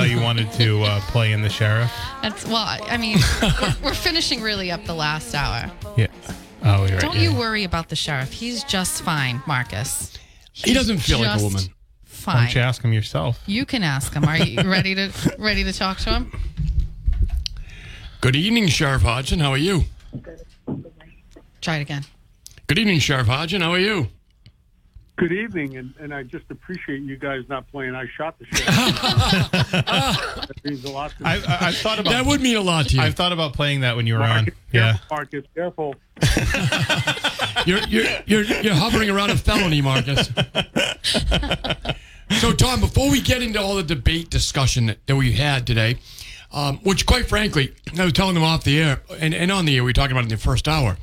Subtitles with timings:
[0.00, 1.92] How you wanted to uh, play in the sheriff?
[2.22, 2.64] That's well.
[2.64, 5.70] I mean, we're, we're finishing really up the last hour.
[5.96, 6.06] Yeah.
[6.64, 7.00] Oh, you're right.
[7.00, 7.30] Don't yeah.
[7.30, 8.32] you worry about the sheriff.
[8.32, 10.16] He's just fine, Marcus.
[10.52, 11.70] He doesn't feel like a Just
[12.26, 12.40] woman.
[12.40, 13.40] Why don't you ask him yourself?
[13.46, 14.24] You can ask him.
[14.24, 16.32] Are you ready to ready to talk to him?
[18.20, 19.40] Good evening, Sheriff Hodgson.
[19.40, 19.84] How are you?
[21.60, 22.04] Try it again.
[22.66, 23.60] Good evening, Sheriff Hodgson.
[23.62, 24.08] How are you?
[25.16, 28.72] Good evening, and, and I just appreciate you guys not playing I Shot the Sheriff.
[29.72, 31.28] that means a lot to me.
[31.28, 33.02] I, I, I've thought about That would mean a lot to you.
[33.02, 34.46] I've thought about playing that when you were on.
[34.46, 34.96] Marcus, Yeah.
[34.96, 35.94] careful, Marcus, careful.
[37.66, 40.30] You're, you're, you're, you're hovering around a felony, Marcus.
[42.38, 45.98] So, Tom, before we get into all the debate discussion that, we had today,
[46.52, 49.76] um, which, quite frankly, I was telling them off the air and, and on the
[49.76, 50.96] air, we were talking about in the first hour.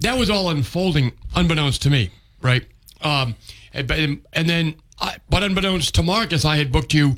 [0.00, 2.64] That was all unfolding unbeknownst to me, right?
[3.02, 3.36] Um,
[3.72, 7.16] and, and then, I, but unbeknownst to Marcus, I had booked you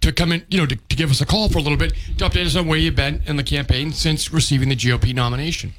[0.00, 1.92] to come in, you know, to, to give us a call for a little bit
[2.18, 5.72] to update us on where you've been in the campaign since receiving the GOP nomination.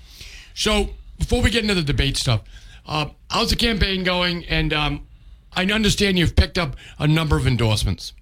[0.54, 2.42] So before we get into the debate stuff,
[2.86, 4.46] uh, how's the campaign going?
[4.46, 5.08] And um,
[5.58, 8.14] I understand you've picked up a number of endorsements.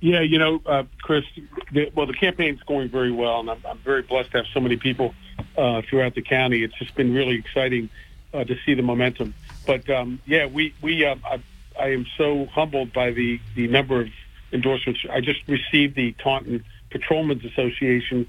[0.00, 1.24] Yeah, you know, uh, Chris,
[1.72, 4.60] the, well, the campaign's going very well, and I'm, I'm very blessed to have so
[4.60, 5.14] many people
[5.58, 6.62] uh, throughout the county.
[6.62, 7.90] It's just been really exciting
[8.32, 9.34] uh, to see the momentum.
[9.66, 11.42] But um, yeah, we we uh, I,
[11.78, 14.08] I am so humbled by the the number of
[14.52, 15.04] endorsements.
[15.10, 18.28] I just received the Taunton Patrolmen's Association,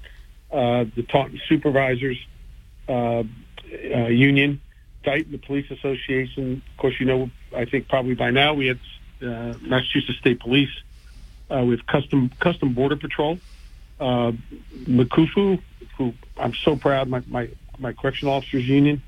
[0.50, 2.18] uh, the Taunton Supervisors
[2.88, 3.22] uh, uh,
[4.08, 4.60] Union,
[5.04, 6.60] Dayton, the Police Association.
[6.72, 8.78] Of course, you know, I think probably by now we had
[9.22, 10.70] uh, Massachusetts State Police
[11.50, 13.38] uh, with Custom Custom Border Patrol,
[14.00, 14.32] uh,
[14.84, 15.60] MCOFU,
[15.96, 17.48] who I'm so proud, my, my,
[17.78, 19.02] my Correctional Officers Union,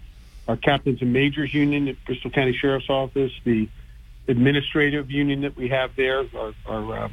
[0.46, 3.68] our Captains and Majors Union at Bristol County Sheriff's Office, the
[4.28, 7.08] administrative union that we have there, our, our, uh,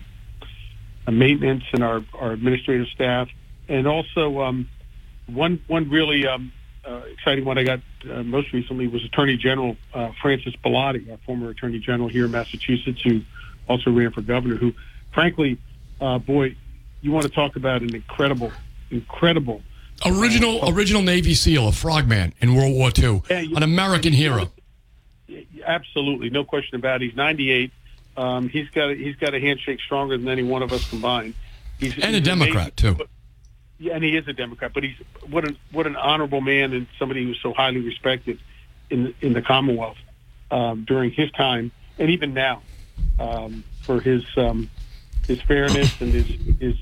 [1.12, 3.28] maintenance and our, our administrative staff,
[3.68, 4.70] and also um,
[5.28, 6.54] one one really um,
[6.86, 11.18] uh, exciting one I got uh, most recently was Attorney General uh, Francis Bellotti, our
[11.26, 13.22] former Attorney General here in Massachusetts, who
[13.68, 14.56] also ran for governor.
[14.56, 14.74] Who,
[15.14, 15.58] frankly,
[16.00, 16.56] uh, boy,
[17.02, 18.52] you want to talk about an incredible,
[18.90, 19.62] incredible.
[20.06, 24.52] Original original Navy SEAL, a frogman in World War II, Yeah, you- an American hero.
[25.66, 27.06] Absolutely, no question about it.
[27.08, 27.72] He's 98.
[28.18, 31.34] Um, he's got a, he's got a handshake stronger than any one of us combined.
[31.80, 32.98] He's And a Democrat, amazing.
[32.98, 33.06] too.
[33.90, 34.96] And he is a Democrat, but he's
[35.30, 38.40] what an what an honorable man and somebody who's so highly respected
[38.90, 39.98] in in the Commonwealth
[40.52, 42.62] um, during his time and even now
[43.20, 44.70] um, for his um,
[45.28, 46.28] his fairness and his
[46.60, 46.76] his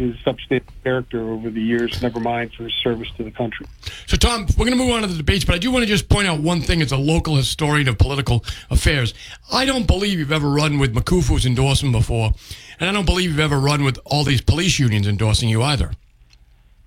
[0.00, 2.00] his substantive character over the years.
[2.00, 3.66] Never mind for his service to the country.
[4.06, 5.86] So, Tom, we're going to move on to the debates, but I do want to
[5.86, 9.12] just point out one thing as a local historian of political affairs.
[9.52, 12.32] I don't believe you've ever run with MCOFU's endorsement before,
[12.80, 15.92] and I don't believe you've ever run with all these police unions endorsing you either.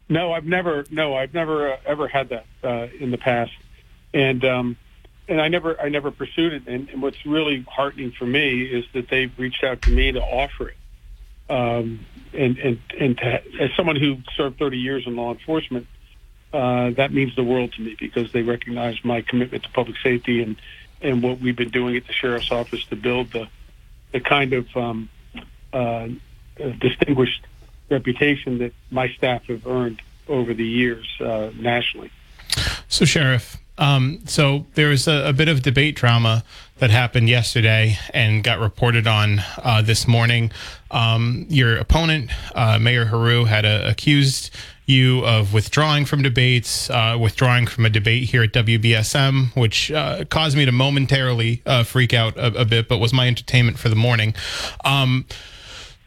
[0.10, 0.86] No, I've never.
[0.92, 3.54] No, I've never uh, ever had that uh, in the past,
[4.14, 4.78] and um,
[5.28, 6.68] and I never, I never pursued it.
[6.68, 10.22] And, and what's really heartening for me is that they've reached out to me to
[10.22, 10.78] offer it.
[11.50, 15.88] Um, and and and to, as someone who served 30 years in law enforcement,
[16.54, 20.42] uh, that means the world to me because they recognize my commitment to public safety
[20.42, 20.56] and
[21.02, 23.48] and what we've been doing at the sheriff's office to build the
[24.14, 25.10] the kind of um,
[25.74, 26.08] uh,
[26.80, 27.46] distinguished
[27.90, 32.12] reputation that my staff have earned over the years uh, nationally.
[32.88, 36.44] So, Sheriff, um, so there is a, a bit of debate drama
[36.84, 40.52] that happened yesterday and got reported on uh, this morning.
[40.92, 44.54] Um, your opponent, uh, Mayor Heroux, had uh, accused
[44.86, 50.26] you of withdrawing from debates, uh, withdrawing from a debate here at WBSM, which uh,
[50.26, 53.88] caused me to momentarily uh, freak out a, a bit, but was my entertainment for
[53.88, 54.36] the morning.
[54.84, 55.26] Um,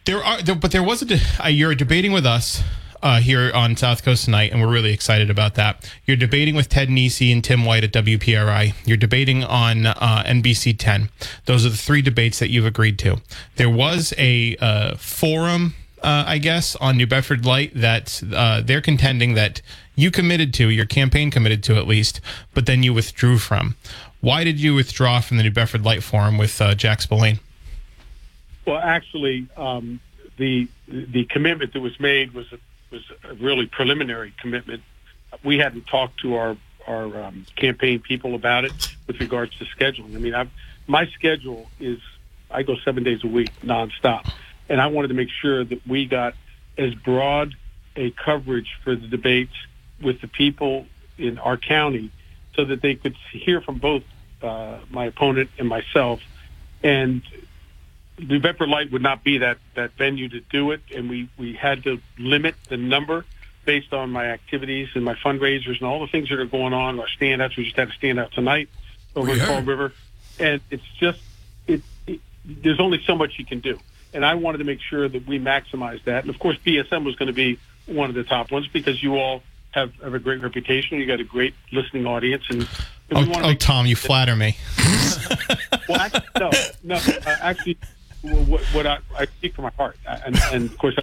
[0.05, 1.07] there are, there, but there was a.
[1.07, 2.63] De- you're debating with us.
[3.07, 5.89] Uh, here on South Coast tonight, and we're really excited about that.
[6.07, 8.75] You're debating with Ted Nesi and Tim White at WPRI.
[8.85, 11.09] You're debating on uh, NBC 10.
[11.45, 13.19] Those are the three debates that you've agreed to.
[13.55, 18.81] There was a uh, forum, uh, I guess, on New Bedford Light that uh, they're
[18.81, 19.63] contending that
[19.95, 22.21] you committed to, your campaign committed to at least,
[22.55, 23.77] but then you withdrew from.
[24.21, 27.39] Why did you withdraw from the New Bedford Light Forum with uh, Jack Spillane?
[28.67, 30.01] Well, actually, um,
[30.39, 32.47] the the commitment that was made was
[33.35, 34.83] really preliminary commitment.
[35.45, 36.57] We hadn't talked to our
[36.87, 40.15] our um, campaign people about it with regards to scheduling.
[40.15, 40.51] I mean, I've,
[40.87, 41.99] my schedule is
[42.49, 44.31] I go seven days a week nonstop,
[44.69, 46.35] and I wanted to make sure that we got
[46.79, 47.57] as broad
[47.97, 49.55] a coverage for the debates
[50.01, 50.87] with the people
[51.19, 52.11] in our county,
[52.55, 54.05] so that they could hear from both
[54.43, 56.21] uh, my opponent and myself,
[56.83, 57.23] and
[58.19, 61.55] New Bedford Light would not be that that venue to do it, and we we
[61.55, 63.25] had to limit the number
[63.65, 66.99] based on my activities and my fundraisers and all the things that are going on.
[67.01, 68.69] Our standouts, we just had a standout tonight
[69.15, 69.63] over We in Fall.
[69.63, 69.93] River,
[70.39, 71.21] and it's just
[71.67, 72.21] it, it.
[72.45, 73.79] There's only so much you can do,
[74.15, 76.23] and I wanted to make sure that we maximize that.
[76.23, 79.17] And of course, BSM was going to be one of the top ones because you
[79.17, 79.43] all
[79.73, 80.99] have, have a great reputation.
[80.99, 82.67] You got a great listening audience, and,
[83.11, 84.57] and Oh, oh Tom, you flatter me.
[85.89, 86.51] well, actually, no,
[86.83, 86.97] no.
[86.97, 87.79] Uh, actually,
[88.27, 90.97] what, what I, I speak from my heart, and, and of course,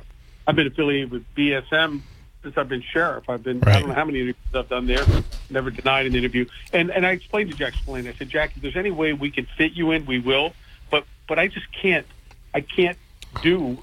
[0.48, 2.02] I've been affiliated with BSM
[2.44, 3.30] since I've been sheriff.
[3.30, 5.04] I've been I don't know how many interviews I've done there.
[5.50, 6.46] Never denied an interview.
[6.74, 8.08] And and I explained to Jack Spillane.
[8.08, 10.54] I said, Jack, if there's any way we can fit you in, we will.
[10.92, 12.06] But but I just can't.
[12.54, 12.98] I can't
[13.42, 13.80] do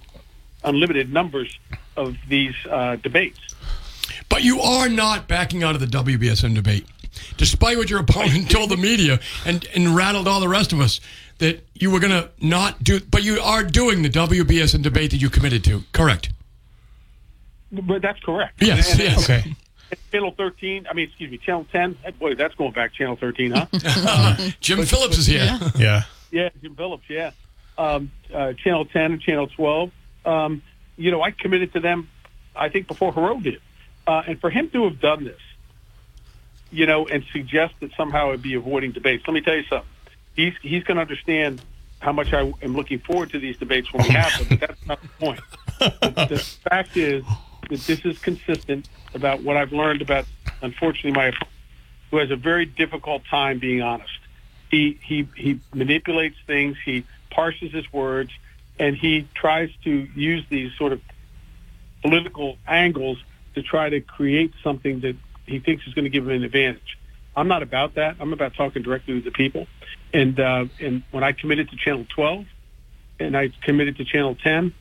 [0.63, 1.59] unlimited numbers
[1.97, 3.41] of these uh, debates.
[4.29, 6.87] But you are not backing out of the WBSM debate,
[7.37, 11.01] despite what your opponent told the media and, and rattled all the rest of us
[11.39, 13.01] that you were going to not do.
[13.01, 15.83] But you are doing the WBSM debate that you committed to.
[15.93, 16.31] Correct.
[17.73, 18.63] But that's correct.
[18.63, 18.91] Yes.
[18.93, 19.25] And- yes.
[19.31, 19.57] Okay.
[20.13, 20.87] Channel 13.
[20.89, 21.97] I mean, excuse me, Channel 10.
[22.19, 23.67] Boy, that's going back Channel 13, huh?
[24.61, 25.59] Jim Phillips is here.
[25.77, 26.03] Yeah.
[26.31, 27.03] Yeah, Jim Phillips.
[27.09, 27.33] Yeah,
[27.77, 29.91] um, uh, Channel 10 and Channel 12.
[30.25, 30.63] Um,
[30.97, 32.09] you know, I committed to them.
[32.55, 33.61] I think before Heroux did,
[34.07, 35.41] uh, and for him to have done this,
[36.71, 39.25] you know, and suggest that somehow it'd be avoiding debates.
[39.27, 39.89] Let me tell you something.
[40.35, 41.63] He's he's going to understand
[42.01, 44.59] how much I am looking forward to these debates when we oh, have them.
[44.59, 45.41] But that's not the point.
[45.79, 46.39] the, the
[46.71, 47.25] fact is
[47.69, 50.25] that this is consistent about what I've learned about,
[50.63, 51.33] unfortunately, my
[52.11, 54.11] who has a very difficult time being honest.
[54.71, 56.77] He he he manipulates things.
[56.85, 58.31] He parses his words,
[58.79, 61.01] and he tries to use these sort of
[62.03, 63.19] political angles
[63.55, 65.17] to try to create something that
[65.47, 66.99] he thinks is going to give him an advantage.
[67.37, 68.17] I'm not about that.
[68.21, 69.67] I'm about talking directly to the people.
[70.13, 72.47] And uh, and when I committed to Channel 12,
[73.21, 74.75] and I committed to Channel 10,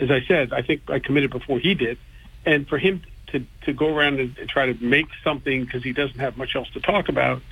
[0.00, 1.98] as I said, I think I committed before he did.
[2.44, 5.92] And for him to, to go around and, and try to make something because he
[5.92, 7.42] doesn't have much else to talk about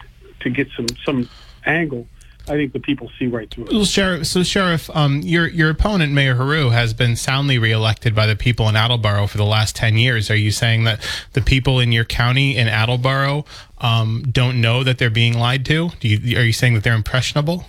[0.41, 1.29] to get some some
[1.65, 2.07] angle,
[2.49, 3.73] I think the people see right through it.
[3.73, 4.27] Well, sheriff.
[4.27, 8.69] So, sheriff, um, your your opponent, Mayor Heroux, has been soundly reelected by the people
[8.69, 10.31] in Attleboro for the last ten years.
[10.31, 11.01] Are you saying that
[11.33, 13.45] the people in your county in Attleboro
[13.79, 15.91] um, don't know that they're being lied to?
[16.01, 17.67] Do you, are you saying that they're impressionable?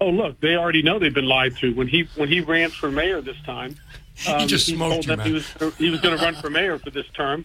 [0.00, 1.72] Oh, look, they already know they've been lied to.
[1.74, 3.76] When he when he ran for mayor this time,
[4.28, 6.76] um, just smoked told you, them he was he was going to run for mayor
[6.78, 7.44] for this term.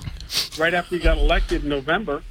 [0.57, 2.23] Right after he got elected in November,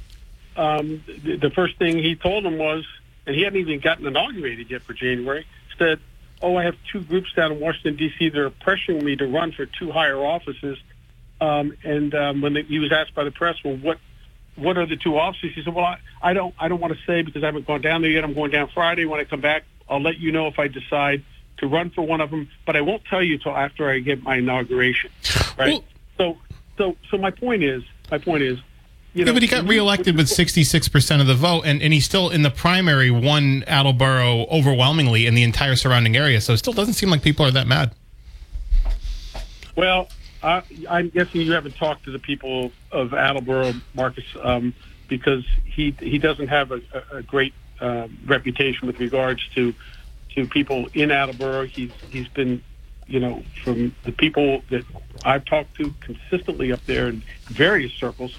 [0.57, 2.85] um, the, the first thing he told them was,
[3.27, 5.45] and he hadn't even gotten inaugurated yet for January,
[5.77, 5.99] said,
[6.41, 8.29] "Oh, I have two groups down in Washington D.C.
[8.29, 10.79] that are pressuring me to run for two higher offices."
[11.39, 13.99] Um, and um, when the, he was asked by the press, "Well, what
[14.55, 16.99] what are the two offices?" He said, "Well, I, I don't I don't want to
[17.05, 18.23] say because I haven't gone down there yet.
[18.23, 19.05] I'm going down Friday.
[19.05, 21.23] When I come back, I'll let you know if I decide
[21.57, 22.49] to run for one of them.
[22.65, 25.11] But I won't tell you until after I get my inauguration."
[25.57, 25.83] Right.
[26.17, 26.37] so
[26.77, 28.59] so so my point is my point is.
[29.13, 31.99] You know, Yeah, but he got reelected with 66% of the vote, and, and he
[31.99, 36.39] still, in the primary, won Attleboro overwhelmingly in the entire surrounding area.
[36.41, 37.93] So it still doesn't seem like people are that mad.
[39.75, 40.09] Well,
[40.43, 44.73] I, I'm guessing you haven't talked to the people of Attleboro, Marcus, um,
[45.07, 49.73] because he he doesn't have a, a a great uh, reputation with regards to
[50.35, 51.65] to people in Attleboro.
[51.65, 52.61] He's he's been,
[53.07, 54.83] you know, from the people that
[55.25, 58.37] I've talked to consistently up there in various circles.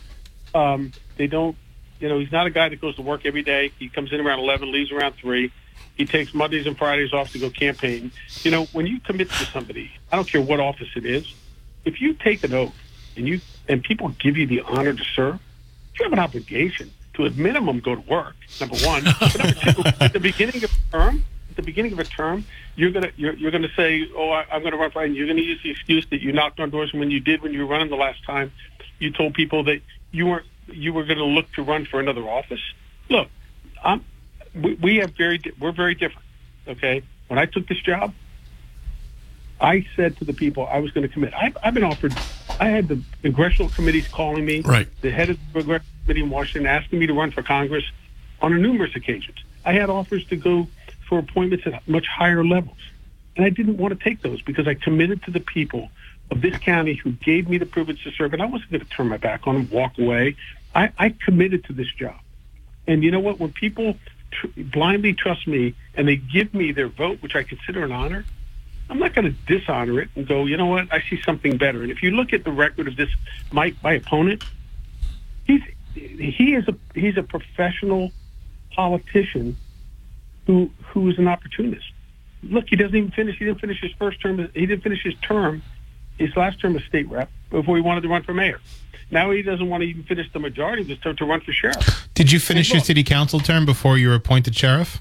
[0.54, 1.56] Um, they don't,
[2.00, 3.72] you know, he's not a guy that goes to work every day.
[3.78, 5.52] He comes in around eleven, leaves around three.
[5.96, 8.12] He takes Mondays and Fridays off to go campaign.
[8.42, 11.34] You know, when you commit to somebody, I don't care what office it is,
[11.84, 12.74] if you take an oath
[13.16, 15.40] and you and people give you the honor to serve,
[15.98, 18.36] you have an obligation to at minimum go to work.
[18.60, 21.24] Number one, but number two, at the beginning of the term,
[21.58, 24.76] the beginning of a term, you're gonna you're, you're gonna say, "Oh, I, I'm gonna
[24.76, 26.92] run for," and you're gonna use the excuse that you knocked on doors.
[26.92, 28.52] When you did, when you were running the last time,
[29.00, 32.22] you told people that you weren't you were going to look to run for another
[32.22, 32.60] office.
[33.08, 33.28] Look,
[33.82, 34.04] I'm
[34.54, 36.26] we, we have very di- we're very different.
[36.66, 38.12] Okay, when I took this job,
[39.60, 41.32] I said to the people I was going to commit.
[41.34, 42.14] I've, I've been offered.
[42.60, 44.60] I had the congressional committees calling me.
[44.60, 44.88] Right.
[45.00, 47.84] The head of the congressional committee in Washington asking me to run for Congress
[48.40, 49.36] on numerous occasions.
[49.64, 50.66] I had offers to go
[51.08, 52.78] for appointments at much higher levels,
[53.36, 55.90] and I didn't want to take those because I committed to the people
[56.30, 58.88] of this county who gave me the privilege to serve, and I wasn't going to
[58.88, 60.36] turn my back on them, walk away.
[60.74, 62.20] I, I committed to this job.
[62.86, 63.38] And you know what?
[63.38, 63.96] When people
[64.30, 68.24] tr- blindly trust me and they give me their vote, which I consider an honor,
[68.90, 70.92] I'm not going to dishonor it and go, you know what?
[70.92, 71.82] I see something better.
[71.82, 73.10] And if you look at the record of this,
[73.52, 74.42] my my opponent,
[75.44, 75.62] he's
[75.94, 78.12] he is a he's a professional
[78.74, 79.56] politician
[80.46, 81.84] who who is an opportunist.
[82.42, 83.36] Look, he doesn't even finish.
[83.38, 84.48] He didn't finish his first term.
[84.54, 85.62] He didn't finish his term,
[86.18, 88.60] his last term as state rep before he wanted to run for mayor.
[89.10, 91.52] Now he doesn't want to even finish the majority of his term to run for
[91.52, 92.08] sheriff.
[92.14, 95.00] Did you finish your city council term before you were appointed sheriff?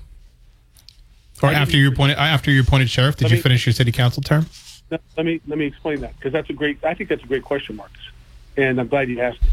[1.43, 4.23] Or after you appointed after you appointed sheriff, did Let you finish your city council
[4.23, 4.47] term?
[4.89, 6.83] Let me let me explain that because that's a great.
[6.83, 8.01] I think that's a great question, Marcus,
[8.55, 9.51] and I'm glad you asked it.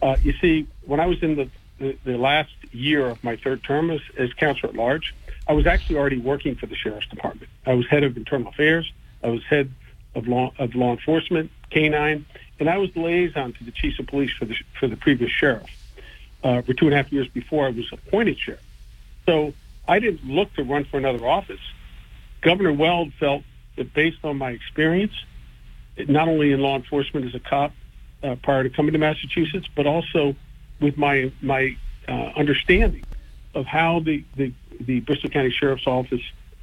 [0.00, 3.62] Uh, you see, when I was in the, the the last year of my third
[3.64, 5.14] term as, as counselor at large,
[5.46, 7.50] I was actually already working for the sheriff's department.
[7.66, 8.90] I was head of internal affairs.
[9.22, 9.70] I was head
[10.14, 12.26] of law of law enforcement, canine,
[12.58, 15.30] and I was the liaison to the chiefs of police for the for the previous
[15.30, 15.66] sheriff.
[16.42, 18.64] Uh, for two and a half years before I was appointed sheriff,
[19.26, 19.52] so
[19.86, 21.60] I didn't look to run for another office.
[22.40, 23.42] Governor Weld felt
[23.76, 25.12] that based on my experience,
[25.98, 27.72] not only in law enforcement as a cop
[28.22, 30.34] uh, prior to coming to Massachusetts, but also
[30.80, 31.76] with my my
[32.08, 33.04] uh, understanding
[33.54, 36.22] of how the, the the Bristol County Sheriff's Office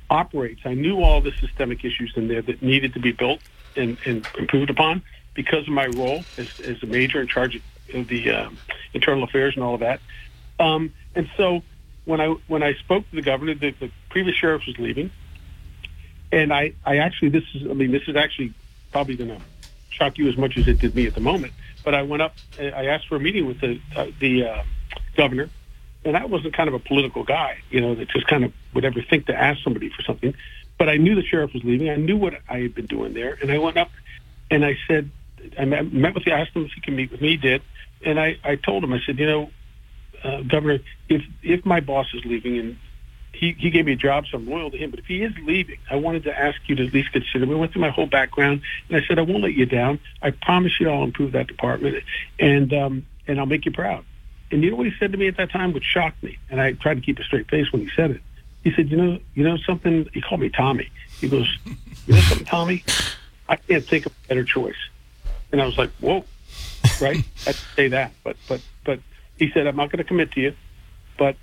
[0.10, 0.62] operates.
[0.66, 3.42] I knew all the systemic issues in there that needed to be built
[3.76, 8.08] and, and improved upon because of my role as, as a major in charge of
[8.08, 8.58] the um,
[8.94, 10.00] internal affairs and all of that.
[10.60, 11.62] Um, and so
[12.06, 15.12] when I when I spoke to the governor, the, the previous sheriff was leaving
[16.32, 18.54] and I, I actually this is I mean this is actually
[18.92, 19.42] probably going to
[19.90, 21.54] shock you as much as it did me at the moment.
[21.84, 24.64] But I went up, I asked for a meeting with the uh, the uh,
[25.16, 25.50] governor,
[26.08, 28.86] and I wasn't kind of a political guy, you know, that just kind of would
[28.86, 30.34] ever think to ask somebody for something.
[30.78, 31.90] But I knew the sheriff was leaving.
[31.90, 33.90] I knew what I had been doing there, and I went up
[34.50, 35.10] and I said,
[35.58, 37.32] I met, with the, I asked him if he could meet with me.
[37.32, 37.62] He did,
[38.04, 39.52] and I, I told him, I said, you know,
[40.24, 42.78] uh, Governor, if if my boss is leaving and
[43.34, 44.90] he, he gave me a job, so I'm loyal to him.
[44.90, 47.46] But if he is leaving, I wanted to ask you to at least consider.
[47.46, 50.00] We went through my whole background, and I said I won't let you down.
[50.22, 52.04] I promise you I'll improve that department,
[52.40, 54.06] and um, and I'll make you proud.
[54.52, 56.62] And you know what he said to me at that time, which shocked me, and
[56.62, 58.22] I tried to keep a straight face when he said it.
[58.64, 60.90] He said, "You know, you know something." He called me Tommy.
[61.20, 61.48] He goes,
[62.06, 62.84] "You know something, Tommy?
[63.50, 64.78] I can't think of a better choice."
[65.52, 66.24] And I was like, "Whoa!"
[67.02, 67.24] Right?
[67.48, 69.00] I'd say that, but but but
[69.38, 70.54] he said, "I'm not going to commit to you,
[71.18, 71.36] but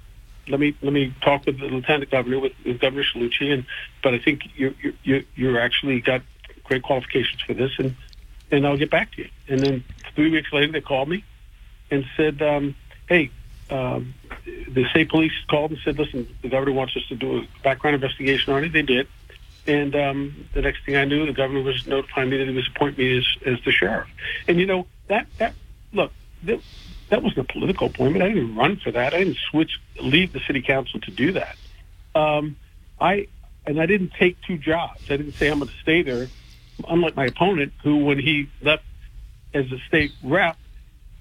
[0.49, 3.67] let me let me talk with the lieutenant governor with, with Governor Cellucci, and
[4.03, 6.23] but I think you you you you're actually got
[6.65, 7.95] great qualifications for this, and
[8.51, 9.29] and I'll get back to you.
[9.49, 9.85] And then
[10.15, 11.25] three weeks later, they called me
[11.91, 12.75] and said, um,
[13.09, 13.31] "Hey,
[13.71, 17.49] um, the state police called and said, listen, the governor wants us to do a
[17.63, 18.73] background investigation on it.
[18.73, 19.09] They did."
[19.67, 22.69] And um, the next thing I knew, the governor was notifying me that he was
[22.69, 24.09] appointing me as, as the sheriff.
[24.47, 25.55] And you know that that
[25.93, 26.61] look that,
[27.09, 28.23] that wasn't a political appointment.
[28.23, 29.15] I didn't run for that.
[29.15, 31.57] I didn't switch leave the city council to do that.
[32.15, 32.57] Um,
[33.01, 33.29] I
[33.67, 35.01] and I didn't take two jobs.
[35.11, 36.29] I didn't say I'm going to stay there.
[36.89, 38.85] Unlike my opponent, who when he left
[39.55, 40.57] as a state rep,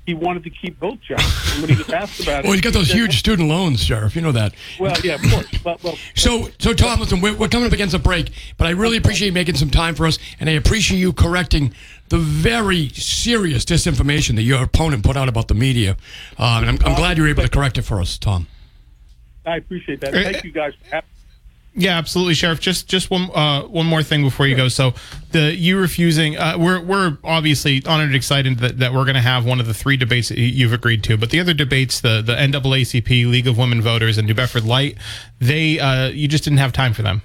[0.05, 1.23] he wanted to keep both jobs.
[1.53, 3.47] And when he was asked about it, Well, he's got he those said, huge student
[3.47, 4.15] loans, Sheriff.
[4.15, 4.53] You know that.
[4.79, 5.63] Well, yeah, of course.
[5.63, 8.71] Well, well, So, so Tom, listen, we're, we're coming up against a break, but I
[8.71, 11.73] really appreciate you making some time for us, and I appreciate you correcting
[12.09, 15.97] the very serious disinformation that your opponent put out about the media.
[16.37, 18.47] Uh, and I'm, I'm glad you were able to correct it for us, Tom.
[19.45, 20.13] I appreciate that.
[20.13, 21.09] Thank you guys for having
[21.75, 22.59] Yeah, absolutely, Sheriff.
[22.59, 24.67] Just just one uh, one more thing before you go.
[24.67, 24.93] So
[25.31, 29.21] the you refusing, uh, we're we're obviously honored and excited that, that we're going to
[29.21, 31.17] have one of the three debates that you've agreed to.
[31.17, 34.97] But the other debates, the the NAACP, League of Women Voters, and New Bedford Light,
[35.39, 37.23] they uh, you just didn't have time for them.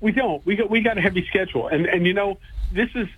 [0.00, 0.44] We don't.
[0.46, 2.38] We got we got a heavy schedule, and and you know
[2.70, 3.08] this is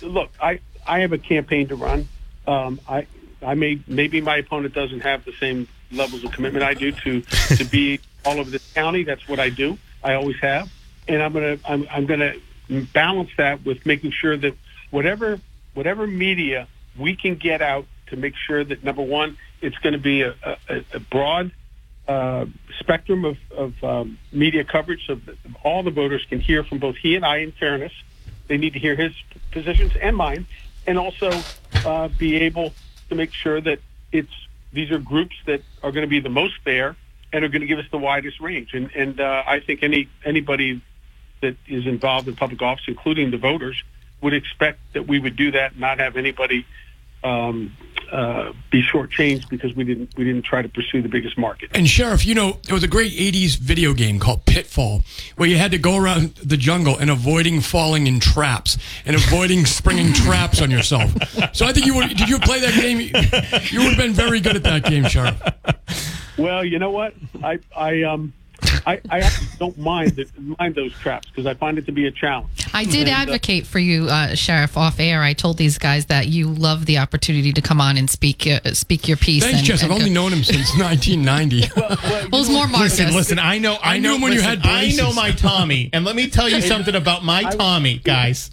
[0.00, 0.30] look.
[0.40, 2.08] I I have a campaign to run.
[2.46, 3.08] Um, I
[3.42, 7.20] I may maybe my opponent doesn't have the same levels of commitment I do to
[7.56, 9.04] to be all over this county.
[9.04, 9.78] That's what I do.
[10.02, 10.70] I always have,
[11.08, 12.34] and I'm gonna I'm I'm gonna
[12.92, 14.54] balance that with making sure that
[14.90, 15.40] whatever
[15.74, 19.98] whatever media we can get out to make sure that number one, it's going to
[19.98, 20.34] be a,
[20.68, 21.52] a, a broad
[22.08, 22.46] uh,
[22.78, 26.96] spectrum of, of um, media coverage so that all the voters can hear from both
[26.96, 27.38] he and I.
[27.38, 27.92] In fairness,
[28.48, 29.12] they need to hear his
[29.52, 30.46] positions and mine,
[30.86, 31.30] and also
[31.86, 32.72] uh, be able
[33.08, 33.78] to make sure that
[34.12, 34.32] it's
[34.72, 36.96] these are groups that are going to be the most fair
[37.32, 38.74] and are going to give us the widest range.
[38.74, 40.82] And and uh, I think any anybody
[41.40, 43.82] that is involved in public office, including the voters,
[44.20, 46.66] would expect that we would do that, and not have anybody
[47.22, 47.76] um,
[48.10, 51.70] uh, be shortchanged because we didn't we didn't try to pursue the biggest market.
[51.74, 55.02] And Sheriff, you know, there was a great 80s video game called Pitfall
[55.36, 59.64] where you had to go around the jungle and avoiding falling in traps and avoiding
[59.64, 61.12] springing traps on yourself.
[61.54, 63.00] So I think you would, did you play that game?
[63.70, 65.40] You would have been very good at that game, Sheriff.
[66.40, 67.14] Well, you know what?
[67.42, 68.32] I I um
[68.86, 70.26] I, I actually don't mind the,
[70.58, 72.48] mind those traps because I find it to be a challenge.
[72.72, 75.22] I did And, uh, advocate for you, uh, Sheriff, off air.
[75.22, 78.60] I told these guys that you love the opportunity to come on and speak uh,
[78.72, 79.44] speak your piece.
[79.44, 79.82] Thanks, and, Jess.
[79.82, 81.70] I've and only known him since 1990.
[81.76, 82.98] well, Well, it was more Marcus.
[82.98, 83.38] Listen, listen.
[83.38, 83.74] I know.
[83.74, 86.16] I, I knew know him when you listen, had I know my Tommy, and let
[86.16, 88.50] me tell you something about my Tommy, guys.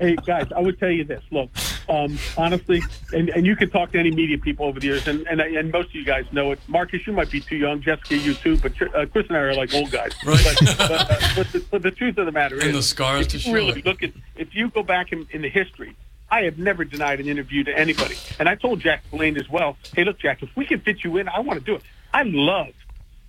[0.00, 1.22] Hey guys, I would tell you this.
[1.32, 1.50] Look,
[1.88, 5.26] um, honestly, and, and you can talk to any media people over the years, and,
[5.26, 6.60] and and most of you guys know it.
[6.68, 7.80] Marcus, you might be too young.
[7.80, 8.56] Jessica, you too.
[8.58, 10.12] But uh, Chris and I are like old guys.
[10.24, 10.40] Right.
[10.44, 13.26] But, but, uh, but, the, but the truth of the matter is, And the scars
[13.26, 13.86] if to show really it.
[13.86, 15.96] look at if you go back in, in the history.
[16.30, 19.78] I have never denied an interview to anybody, and I told Jack Spillane as well.
[19.96, 21.82] Hey, look, Jack, if we can fit you in, I want to do it.
[22.12, 22.74] I love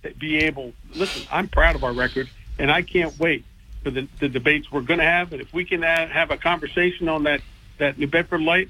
[0.02, 0.74] to be able.
[0.94, 3.46] Listen, I'm proud of our record, and I can't wait
[3.82, 5.32] for the, the debates we're going to have.
[5.32, 7.40] And if we can have, a conversation on that
[7.78, 8.68] that New Bedford light,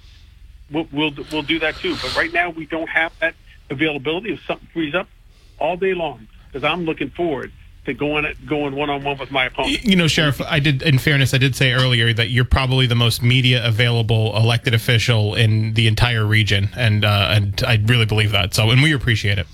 [0.70, 1.96] we'll, we'll we'll do that too.
[2.00, 3.34] But right now, we don't have that
[3.68, 4.32] availability.
[4.32, 5.08] If something frees up,
[5.58, 7.52] all day long, because I'm looking forward
[7.86, 9.84] to going going one on one with my opponent.
[9.84, 10.82] You know, Sheriff, I did.
[10.82, 15.34] In fairness, I did say earlier that you're probably the most media available elected official
[15.34, 18.54] in the entire region, and uh, and I really believe that.
[18.54, 19.46] So, and we appreciate it.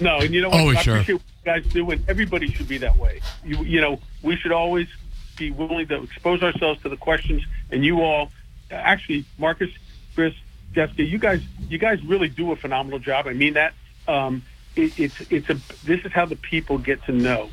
[0.00, 0.60] No, and you know what?
[0.60, 0.94] Oh, I sure.
[0.94, 3.20] appreciate what you guys do, and everybody should be that way.
[3.44, 4.88] You, you know, we should always
[5.36, 8.30] be willing to expose ourselves to the questions, and you all,
[8.70, 9.70] actually, Marcus,
[10.14, 10.34] Chris,
[10.72, 13.26] Jessica, you guys, you guys really do a phenomenal job.
[13.26, 13.74] I mean that.
[14.08, 14.42] Um,
[14.76, 15.54] it, it's it's a
[15.86, 17.48] this is how the people get to know.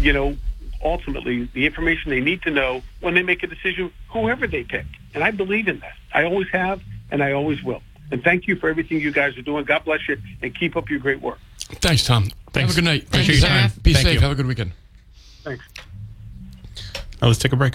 [0.00, 0.36] You know,
[0.82, 4.86] ultimately, the information they need to know when they make a decision, whoever they pick.
[5.14, 5.94] And I believe in that.
[6.14, 7.82] I always have, and I always will.
[8.12, 9.64] And thank you for everything you guys are doing.
[9.64, 11.38] God bless you, and keep up your great work.
[11.58, 12.30] Thanks, Tom.
[12.52, 12.74] Thanks.
[12.74, 13.08] Have a good night.
[13.08, 13.70] Thanks, Appreciate your time.
[13.82, 14.14] Be Thank safe.
[14.14, 14.20] you.
[14.20, 14.72] Have a good weekend.
[15.42, 15.64] Thanks.
[17.20, 17.74] Now let's take a break.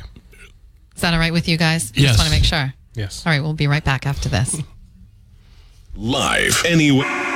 [0.96, 1.92] Is that all right with you guys?
[1.96, 2.10] Yes.
[2.12, 2.74] Just want to make sure.
[2.94, 3.26] Yes.
[3.26, 4.62] All right, we'll be right back after this.
[5.96, 7.27] Live anywhere.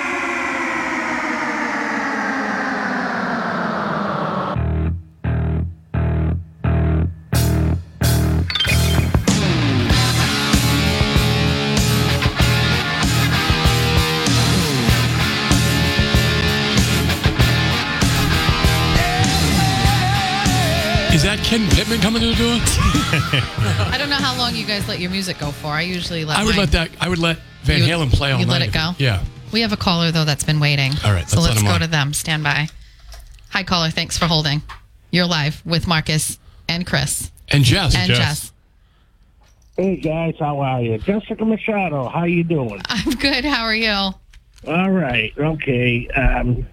[21.51, 22.57] Ken Pittman coming to the door?
[23.91, 25.67] I don't know how long you guys let your music go for.
[25.67, 26.37] I usually let.
[26.37, 26.91] I would mine- let that.
[27.01, 28.59] I would let Van You- Halen play all you night.
[28.59, 28.91] let it go?
[28.97, 29.21] Yeah.
[29.51, 30.93] We have a caller though that's been waiting.
[31.03, 31.81] All right, so let's let let's him go on.
[31.81, 32.13] to them.
[32.13, 32.69] Stand by.
[33.49, 33.89] Hi, caller.
[33.89, 34.61] Thanks for holding.
[35.11, 37.95] You're live with Marcus and Chris And Jess.
[37.97, 38.17] and Jess.
[38.17, 38.51] Jess.
[39.75, 40.99] Hey guys, how are you?
[40.99, 42.81] Jessica Machado, how are you doing?
[42.85, 43.43] I'm good.
[43.43, 43.89] How are you?
[43.91, 46.07] All right, okay.
[46.15, 46.65] Um,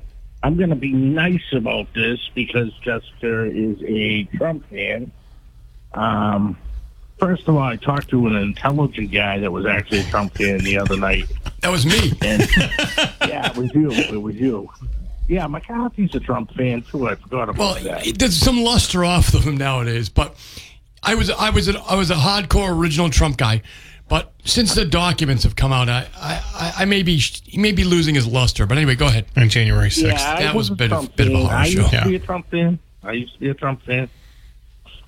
[0.42, 5.10] I'm going to be nice about this because Jessica is a Trump fan.
[5.94, 6.56] Um,
[7.18, 10.58] first of all, I talked to an intelligent guy that was actually a Trump fan
[10.58, 11.24] the other night,
[11.62, 12.12] That was me.
[12.22, 12.42] and
[13.26, 13.90] yeah, it was you.
[13.90, 14.70] It was you.
[15.26, 17.08] Yeah, McCarthy's a Trump fan too.
[17.08, 18.18] I forgot about Well, that.
[18.18, 20.36] there's some luster off of him nowadays, but
[21.02, 23.62] I was I was a, I was a hardcore original Trump guy.
[24.08, 27.84] But since the documents have come out, I I, I may be he may be
[27.84, 28.66] losing his luster.
[28.66, 29.26] But anyway, go ahead.
[29.36, 30.02] On January 6th.
[30.08, 31.46] Yeah, I That was a bit of- Trump bit of a fan.
[31.46, 31.80] horror I show.
[31.80, 32.02] used Yeah.
[32.04, 32.78] to be a Trump fan.
[33.02, 34.08] I used to be a Trump fan.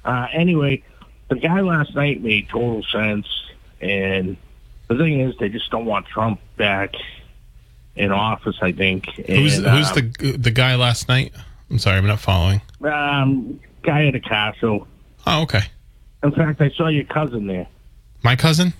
[0.04, 0.82] Uh, anyway,
[1.28, 3.26] the guy last night made total sense,
[3.80, 4.36] and
[4.88, 6.94] the thing is, they just don't want Trump back
[7.96, 8.56] in office.
[8.62, 9.06] I think.
[9.26, 11.32] Who's who's um, the the guy last night?
[11.70, 12.60] I'm sorry, I'm not following.
[12.84, 14.86] um, guy at a castle?
[15.26, 15.62] Oh, okay.
[16.22, 17.66] In fact, I saw your cousin there.
[18.22, 18.74] My cousin?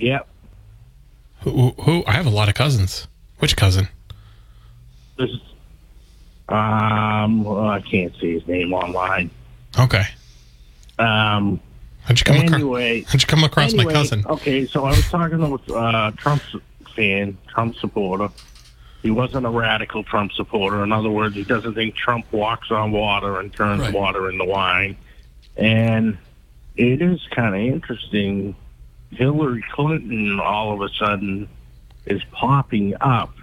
[0.00, 0.26] Yep.
[1.42, 2.04] Who, who?
[2.06, 3.06] I have a lot of cousins.
[3.38, 3.88] Which cousin?
[5.18, 5.30] This.
[5.30, 5.40] is-
[6.48, 9.30] Um, well, I can't see his name online.
[9.78, 10.04] Okay.
[10.98, 11.60] Um,
[12.02, 12.52] How'd you come across?
[12.54, 14.24] anyway, How'd you come across anyway, my cousin?
[14.26, 16.56] Okay, so I was talking to uh, Trump's
[16.96, 18.28] fan, Trump supporter.
[19.02, 20.82] He wasn't a radical Trump supporter.
[20.82, 23.94] In other words, he doesn't think Trump walks on water and turns Right.
[23.94, 24.96] water into wine.
[25.56, 26.18] And
[26.76, 28.54] it is kind of interesting.
[29.12, 31.48] Hillary Clinton all of a sudden
[32.06, 33.34] is popping up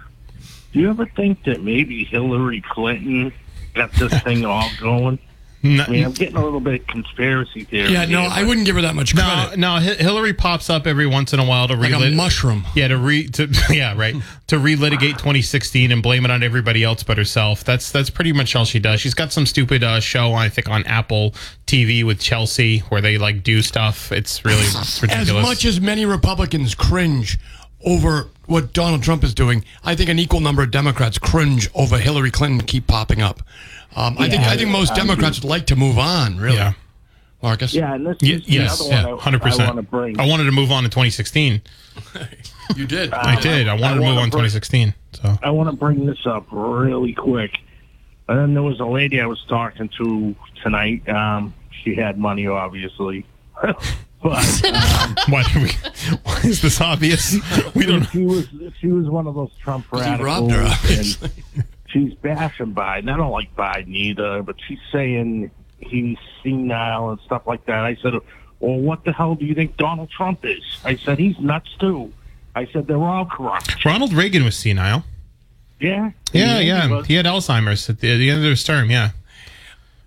[0.72, 3.32] Do you ever think that maybe Hillary Clinton
[3.74, 5.18] got this thing all going?
[5.60, 7.90] No, I mean, I'm getting a little bit conspiracy theory.
[7.92, 9.58] Yeah, no, here, I wouldn't give her that much no, credit.
[9.58, 9.70] no.
[9.72, 12.64] Hi- Hillary pops up every once in a while to Like a relit- mushroom.
[12.76, 14.14] Yeah, to re to yeah right
[14.46, 17.64] to relitigate 2016 and blame it on everybody else but herself.
[17.64, 19.00] That's that's pretty much all she does.
[19.00, 21.34] She's got some stupid uh, show I think on Apple
[21.66, 24.12] TV with Chelsea where they like do stuff.
[24.12, 25.42] It's really it's As ridiculous.
[25.44, 27.36] much as many Republicans cringe
[27.84, 31.98] over what Donald Trump is doing, I think an equal number of Democrats cringe over
[31.98, 33.40] Hillary Clinton keep popping up.
[33.96, 36.36] Um, I think I think most Democrats would like to move on.
[36.38, 36.72] Really, yeah.
[37.42, 37.72] Marcus.
[37.72, 39.82] Yeah, and this Y- is the yes, other yeah, one I- hundred I want to
[39.82, 40.20] bring.
[40.20, 41.62] I wanted to move on in 2016.
[42.76, 43.12] you did.
[43.12, 43.68] I did.
[43.68, 44.94] I wanted I to move wanna on bring- 2016.
[45.14, 47.58] So I want to bring this up really quick.
[48.28, 51.08] And then there was a lady I was talking to tonight.
[51.08, 53.24] Um, she had money, obviously.
[54.22, 54.42] but
[55.28, 55.70] why we?
[56.24, 57.36] Why is this obvious?
[57.74, 58.04] We don't.
[58.04, 58.48] she was
[58.80, 61.30] she was one of those Trump he radicals, robbed her, obviously.
[61.54, 63.12] and she's bashing Biden.
[63.12, 67.84] I don't like Biden either, but she's saying he's senile and stuff like that.
[67.84, 68.14] I said,
[68.60, 72.12] "Well, what the hell do you think Donald Trump is?" I said, "He's nuts too."
[72.54, 75.04] I said, "They're all corrupt." Ronald Reagan was senile.
[75.80, 77.02] Yeah, Yeah, he yeah.
[77.04, 78.90] He had Alzheimer's at the, at the end of his term.
[78.90, 79.10] Yeah.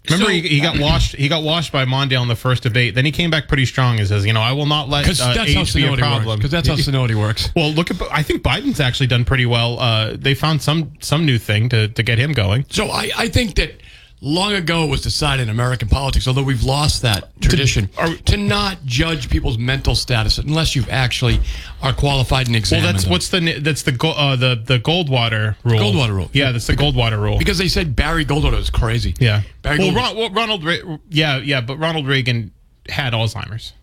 [0.09, 1.15] Remember, So- he, he got washed.
[1.15, 2.95] He got washed by Mondale in the first debate.
[2.95, 5.07] Then he came back pretty strong and says, "You know, I will not let uh,
[5.07, 5.19] that's
[5.53, 7.49] how age be a problem." Because that's how seniority works.
[7.55, 8.01] well, look at.
[8.11, 9.79] I think Biden's actually done pretty well.
[9.79, 12.65] Uh, they found some some new thing to to get him going.
[12.69, 13.79] So I, I think that
[14.23, 18.37] long ago it was decided in American politics, although we've lost that tradition, are- to
[18.37, 21.39] not judge people's mental status unless you've actually
[21.81, 22.85] are qualified and examined.
[22.85, 23.11] Well, that's them.
[23.11, 25.79] what's the that's the uh, the the Goldwater rule.
[25.79, 26.29] Goldwater rule.
[26.33, 27.37] Yeah, that's the Goldwater rule.
[27.39, 29.15] because they said Barry Goldwater was crazy.
[29.19, 29.41] yeah.
[29.63, 29.95] Barry well, Goldwater.
[29.95, 30.63] Ron, well, Ronald.
[30.63, 32.51] Re- yeah, yeah, but Ronald Reagan
[32.89, 33.73] had Alzheimer's.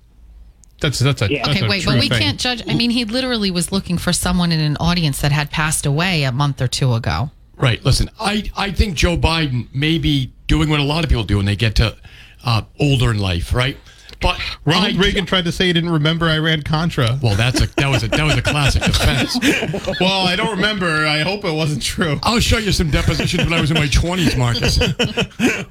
[0.80, 1.44] That's that's a Yeah.
[1.44, 2.20] that's Okay, a wait, true but we thing.
[2.20, 2.62] can't judge.
[2.68, 6.22] I mean, he literally was looking for someone in an audience that had passed away
[6.22, 7.30] a month or two ago.
[7.58, 7.84] Right.
[7.84, 11.36] Listen, I, I think Joe Biden may be doing what a lot of people do
[11.38, 11.96] when they get to
[12.44, 13.76] uh, older in life, right?
[14.20, 17.18] But Ronald I- Reagan tried to say he didn't remember Iran Contra.
[17.22, 19.38] Well, that's a that was a that was a classic defense.
[20.00, 21.06] Well, I don't remember.
[21.06, 22.18] I hope it wasn't true.
[22.24, 24.78] I'll show you some depositions when I was in my twenties, Marcus.
[24.80, 25.66] I,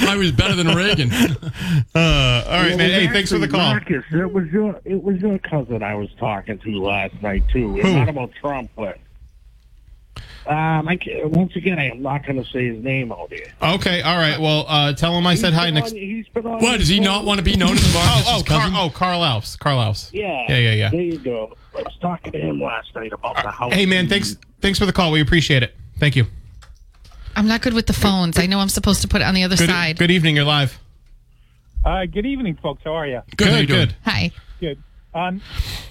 [0.00, 1.10] I was better than Reagan.
[1.12, 1.48] Uh,
[1.94, 2.90] all right, Well, man.
[2.90, 3.60] Hey, thanks for the call.
[3.60, 7.74] Marcus, it was your it was your cousin I was talking to last night too.
[7.80, 7.94] Who?
[7.94, 8.98] Not about Trump, but
[10.46, 13.52] um, I can't, once again I am not going to say his name out here.
[13.62, 14.38] Okay, all right.
[14.40, 15.90] Well, uh, tell him I said hi He's next.
[15.92, 18.24] on- he's on What does he not want to be known as Marcus?
[18.28, 19.58] Oh, oh, Car- oh, Carl Alfs.
[19.58, 20.10] Carl Alfs.
[20.12, 20.90] Yeah, Yeah, yeah, yeah.
[20.90, 21.54] There you go.
[21.76, 23.72] I was talking to him last night about the house.
[23.72, 24.08] Hey, man.
[24.08, 24.36] Thanks.
[24.60, 25.12] Thanks for the call.
[25.12, 25.74] We appreciate it.
[25.98, 26.26] Thank you.
[27.36, 28.38] I'm not good with the phones.
[28.38, 29.96] I know I'm supposed to put it on the other Good, side.
[29.98, 30.34] good evening.
[30.36, 30.78] You're live.
[31.84, 32.82] Uh, good evening, folks.
[32.84, 33.22] How are you?
[33.36, 33.72] Good, how you Good.
[33.74, 33.86] doing?
[33.88, 33.94] Good.
[34.04, 34.30] Hi.
[34.60, 34.82] Good.
[35.14, 35.40] Um,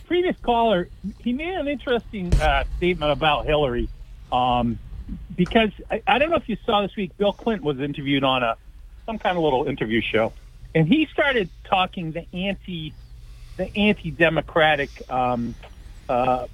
[0.05, 3.87] previous caller, he made an interesting uh, statement about Hillary,
[4.31, 4.79] um,
[5.35, 7.17] because I, I don't know if you saw this week.
[7.17, 8.57] Bill Clinton was interviewed on a
[9.05, 10.33] some kind of little interview show,
[10.75, 12.93] and he started talking the anti
[13.57, 15.55] the anti-democratic um,
[16.07, 16.47] uh,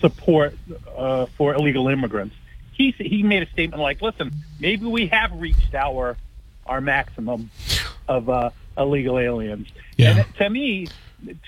[0.00, 0.56] support
[0.96, 2.34] uh, for illegal immigrants.
[2.72, 6.16] He he made a statement like, "Listen, maybe we have reached our
[6.66, 7.50] our maximum
[8.08, 10.16] of uh, illegal aliens." Yeah.
[10.18, 10.88] And to me,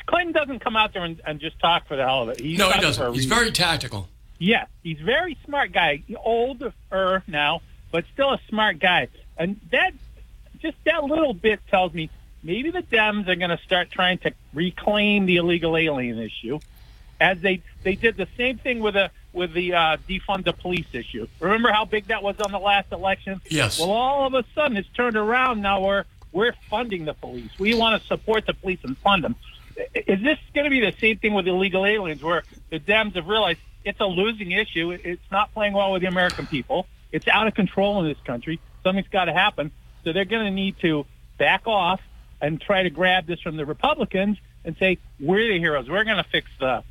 [0.07, 2.41] Clinton doesn't come out there and, and just talk for the hell of it.
[2.41, 3.15] He's No, he talking for a doesn't.
[3.15, 4.09] He's very tactical.
[4.39, 6.03] Yeah, he's a very smart guy.
[6.17, 6.73] Older
[7.27, 9.09] now, but still a smart guy.
[9.37, 9.95] And that
[10.61, 12.11] just that little bit tells me
[12.43, 16.59] maybe the Dems are going to start trying to reclaim the illegal alien issue,
[17.21, 20.87] as they they did the same thing with the with the uh, defund the police
[20.93, 21.27] issue.
[21.41, 23.41] Remember how big that was on the last election?
[23.49, 23.79] Yes.
[23.79, 25.61] Well, all of a sudden it's turned around.
[25.61, 27.51] Now we're we're funding the police.
[27.59, 29.37] We want to support the police and fund them.
[29.95, 33.27] Is this going to be the same thing with illegal aliens, where the Dems have
[33.27, 34.91] realized it's a losing issue?
[34.91, 36.87] It's not playing well with the American people.
[37.13, 38.61] It's out of control in this country.
[38.83, 39.71] Something's got to happen.
[40.05, 41.07] So they're going to need to
[41.39, 42.01] back off
[42.41, 45.89] and try to grab this from the Republicans and say, "We're the heroes.
[45.89, 46.83] We're going to fix the,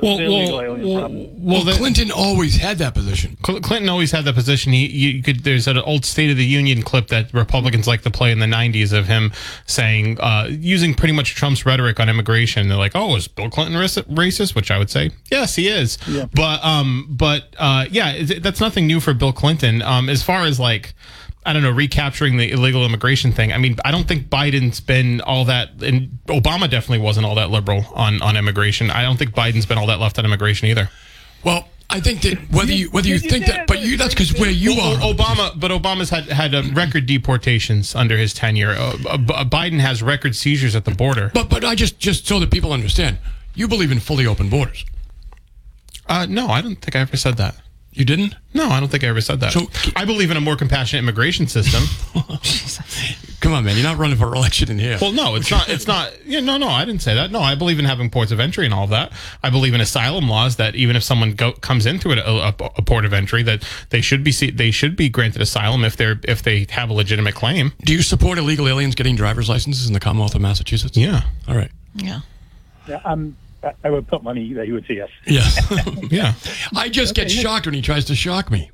[0.00, 3.36] Well, well, well, well, Well, the- Clinton always had that position.
[3.42, 4.72] Clinton always had that position.
[4.72, 8.10] He, you could, there's an old State of the Union clip that Republicans like to
[8.10, 9.32] play in the '90s of him
[9.66, 12.68] saying, uh, using pretty much Trump's rhetoric on immigration.
[12.68, 15.98] They're like, "Oh, is Bill Clinton racist?" Which I would say, yes, he is.
[16.34, 19.82] But, um, but uh, yeah, that's nothing new for Bill Clinton.
[19.82, 20.94] Um, as far as like.
[21.44, 23.52] I don't know, recapturing the illegal immigration thing.
[23.52, 27.50] I mean, I don't think Biden's been all that, and Obama definitely wasn't all that
[27.50, 28.90] liberal on, on immigration.
[28.90, 30.90] I don't think Biden's been all that left on immigration either.
[31.42, 34.14] Well, I think that whether you whether you you think say that, but you that's
[34.14, 35.14] because where you Well, are.
[35.14, 38.70] Obama, but Obama's had had uh, record deportations under his tenure.
[38.70, 41.32] Uh, uh, Biden has record seizures at the border.
[41.34, 43.18] But but I just just so that people understand,
[43.56, 44.84] you believe in fully open borders.
[46.06, 47.56] Uh, no, I don't think I ever said that.
[48.00, 48.34] You didn't?
[48.54, 49.52] No, I don't think I ever said that.
[49.52, 51.82] So- I believe in a more compassionate immigration system.
[53.40, 53.76] Come on, man.
[53.76, 54.96] You're not running for election in here.
[55.02, 55.68] well, no, it's not.
[55.68, 56.12] It's not.
[56.26, 57.30] Yeah, no, no, I didn't say that.
[57.30, 59.12] No, I believe in having ports of entry and all of that.
[59.42, 62.16] I believe in asylum laws that even if someone go, comes into a,
[62.48, 65.96] a, a port of entry, that they should be they should be granted asylum if
[65.98, 67.72] they're if they have a legitimate claim.
[67.84, 70.96] Do you support illegal aliens getting driver's licenses in the Commonwealth of Massachusetts?
[70.96, 71.70] Yeah, All right.
[71.94, 72.20] Yeah.
[72.88, 75.10] Yeah, um, I- I would put money that he would say yes.
[75.26, 75.84] Yeah.
[76.10, 76.34] yeah.
[76.74, 78.70] I just get shocked when he tries to shock me.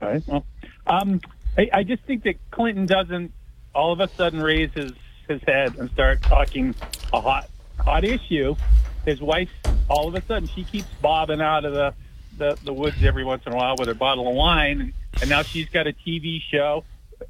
[0.00, 0.22] All right.
[0.26, 0.44] Well,
[0.86, 1.20] um,
[1.56, 3.32] I, I just think that Clinton doesn't
[3.74, 4.92] all of a sudden raise his,
[5.28, 6.74] his head and start talking
[7.12, 8.54] a hot hot issue.
[9.04, 9.50] His wife,
[9.88, 11.94] all of a sudden, she keeps bobbing out of the,
[12.38, 15.42] the, the woods every once in a while with her bottle of wine, and now
[15.42, 16.84] she's got a TV show.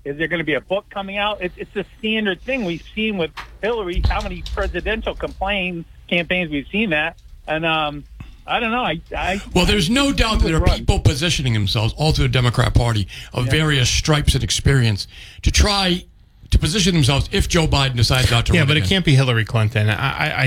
[0.05, 1.41] Is there going to be a book coming out?
[1.41, 3.31] It's, it's a standard thing we've seen with
[3.63, 4.03] Hillary.
[4.07, 8.05] How many presidential complain campaigns we've seen that, and um,
[8.47, 8.83] I don't know.
[8.83, 10.79] I, I Well, there's no doubt that there are Run.
[10.81, 15.07] people positioning themselves all through the Democrat Party of various stripes and experience
[15.43, 16.05] to try
[16.51, 18.57] to position themselves if Joe Biden decides not to run.
[18.57, 19.89] Yeah, run but it can't be Hillary Clinton.
[19.89, 19.95] I,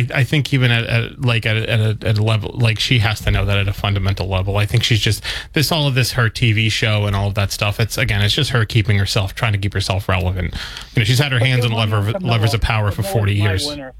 [0.01, 2.77] I, I think even at, at like at, a- at, a, at a level, like
[2.77, 4.57] she has to know that at a fundamental level.
[4.57, 5.23] I think she's just
[5.53, 7.79] this all of this her TV show and all of that stuff.
[7.79, 10.53] It's again, it's just her keeping herself trying to keep herself relevant.
[10.93, 13.65] You know, she's had her hands on lever levers of power for forty years.
[13.65, 13.93] winner.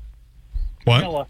[0.83, 0.99] What?
[0.99, 1.27] Kamala.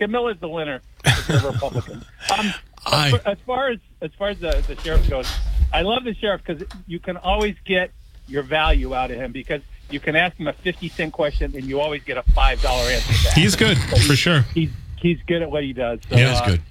[0.00, 2.04] Kamala's the winner if you're a Republican.
[2.38, 2.52] Um,
[2.86, 5.30] I- as, far, as far as as far as the, the sheriff goes,
[5.72, 7.90] I love the sheriff because you can always get
[8.26, 9.60] your value out of him because
[9.90, 12.88] you can ask him a fifty cent question and you always get a five dollar
[12.90, 13.34] answer back.
[13.34, 14.42] He's good for sure.
[14.54, 15.98] he's he's good at what he does.
[16.08, 16.62] So, Yeah, that's uh, good.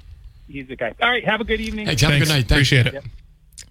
[0.47, 0.95] He's the guy.
[1.01, 1.85] All right, have a good evening.
[1.85, 2.47] Hey, have a good night.
[2.47, 2.51] Thanks.
[2.51, 3.03] Appreciate it.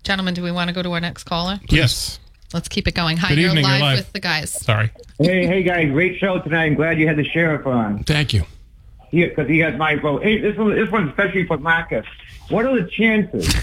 [0.05, 1.59] Gentlemen, do we want to go to our next caller?
[1.69, 2.21] Yes.
[2.55, 3.17] Let's keep it going.
[3.19, 3.99] Hi, Good you're evening, you're live, live.
[3.99, 4.51] with the guys.
[4.53, 4.91] Sorry.
[5.19, 6.67] Hey, hey guys, great show tonight.
[6.67, 8.05] I'm glad you had the sheriff on.
[8.05, 8.45] Thank you.
[9.11, 10.23] Because he has my vote.
[10.23, 12.07] Hey, this one, this one's especially for Marcus.
[12.49, 13.55] What are the chances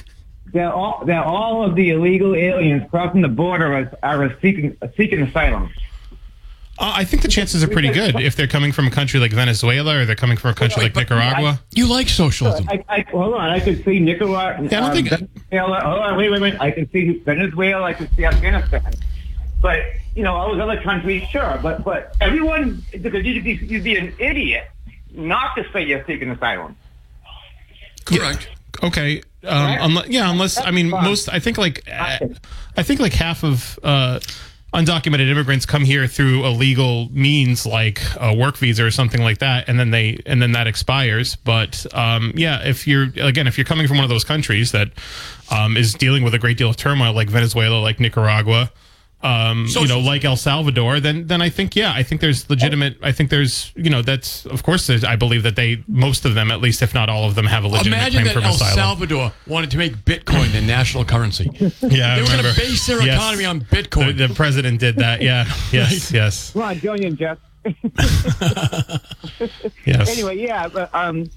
[0.54, 5.22] that all that all of the illegal aliens crossing the border are, are seeking seeking
[5.22, 5.72] asylum?
[6.78, 9.32] Uh, I think the chances are pretty good if they're coming from a country like
[9.32, 11.62] Venezuela or they're coming from a country like Nicaragua.
[11.74, 12.68] You like socialism.
[12.68, 14.68] I, I, hold on, I could see Nicaragua.
[14.70, 15.82] Yeah, I don't uh, think- Venezuela.
[15.82, 16.60] Hold on, wait, wait, wait.
[16.60, 17.86] I can see Venezuela.
[17.86, 18.94] I can see Afghanistan.
[19.62, 19.84] But
[20.16, 21.58] you know, all those other countries, sure.
[21.64, 24.68] But but everyone, because you'd be, you'd be an idiot
[25.16, 26.76] not to say you're seeking asylum.
[28.06, 28.50] Correct.
[28.84, 29.22] Okay.
[29.44, 31.30] Um, unless, yeah, unless I mean most.
[31.30, 34.20] I think like I think like half of uh,
[34.74, 39.70] undocumented immigrants come here through illegal means, like a work visa or something like that,
[39.70, 41.36] and then they and then that expires.
[41.36, 44.90] But um, yeah, if you're again, if you're coming from one of those countries that
[45.52, 48.72] um, is dealing with a great deal of turmoil, like Venezuela, like Nicaragua.
[49.26, 52.98] Um, you know, like El Salvador, then then I think yeah, I think there's legitimate.
[53.02, 56.52] I think there's you know that's of course I believe that they most of them
[56.52, 58.54] at least if not all of them have a legitimate Imagine claim that for El
[58.54, 58.76] asylum.
[58.76, 61.50] Salvador wanted to make Bitcoin the national currency.
[61.82, 63.16] Yeah, I They were going to base their Yes.
[63.18, 64.16] economy on Bitcoin.
[64.18, 65.22] the president did that.
[65.22, 65.46] Yeah.
[65.72, 66.12] Yes.
[66.12, 66.52] Yes.
[66.54, 67.40] Come on, join in, Jeff.
[69.86, 70.10] Yes.
[70.10, 71.30] anyway, yeah, but, um,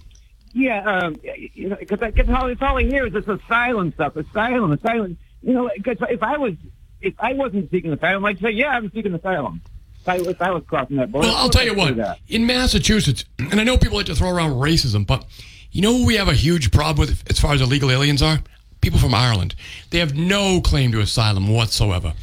[0.52, 1.16] yeah, um,
[1.54, 5.16] you know, because because all it's all I hear is this asylum stuff, asylum, asylum.
[5.42, 6.54] You know, because if I was
[7.00, 9.60] if I wasn't seeking asylum, I'd say, yeah, I'm seeking asylum.
[10.02, 11.96] If I, if I was crossing that border, Well, I'll tell you what.
[11.96, 12.18] that.
[12.28, 15.24] In Massachusetts, and I know people like to throw around racism, but
[15.70, 18.38] you know who we have a huge problem with as far as illegal aliens are?
[18.80, 19.54] People from Ireland.
[19.90, 22.14] They have no claim to asylum whatsoever.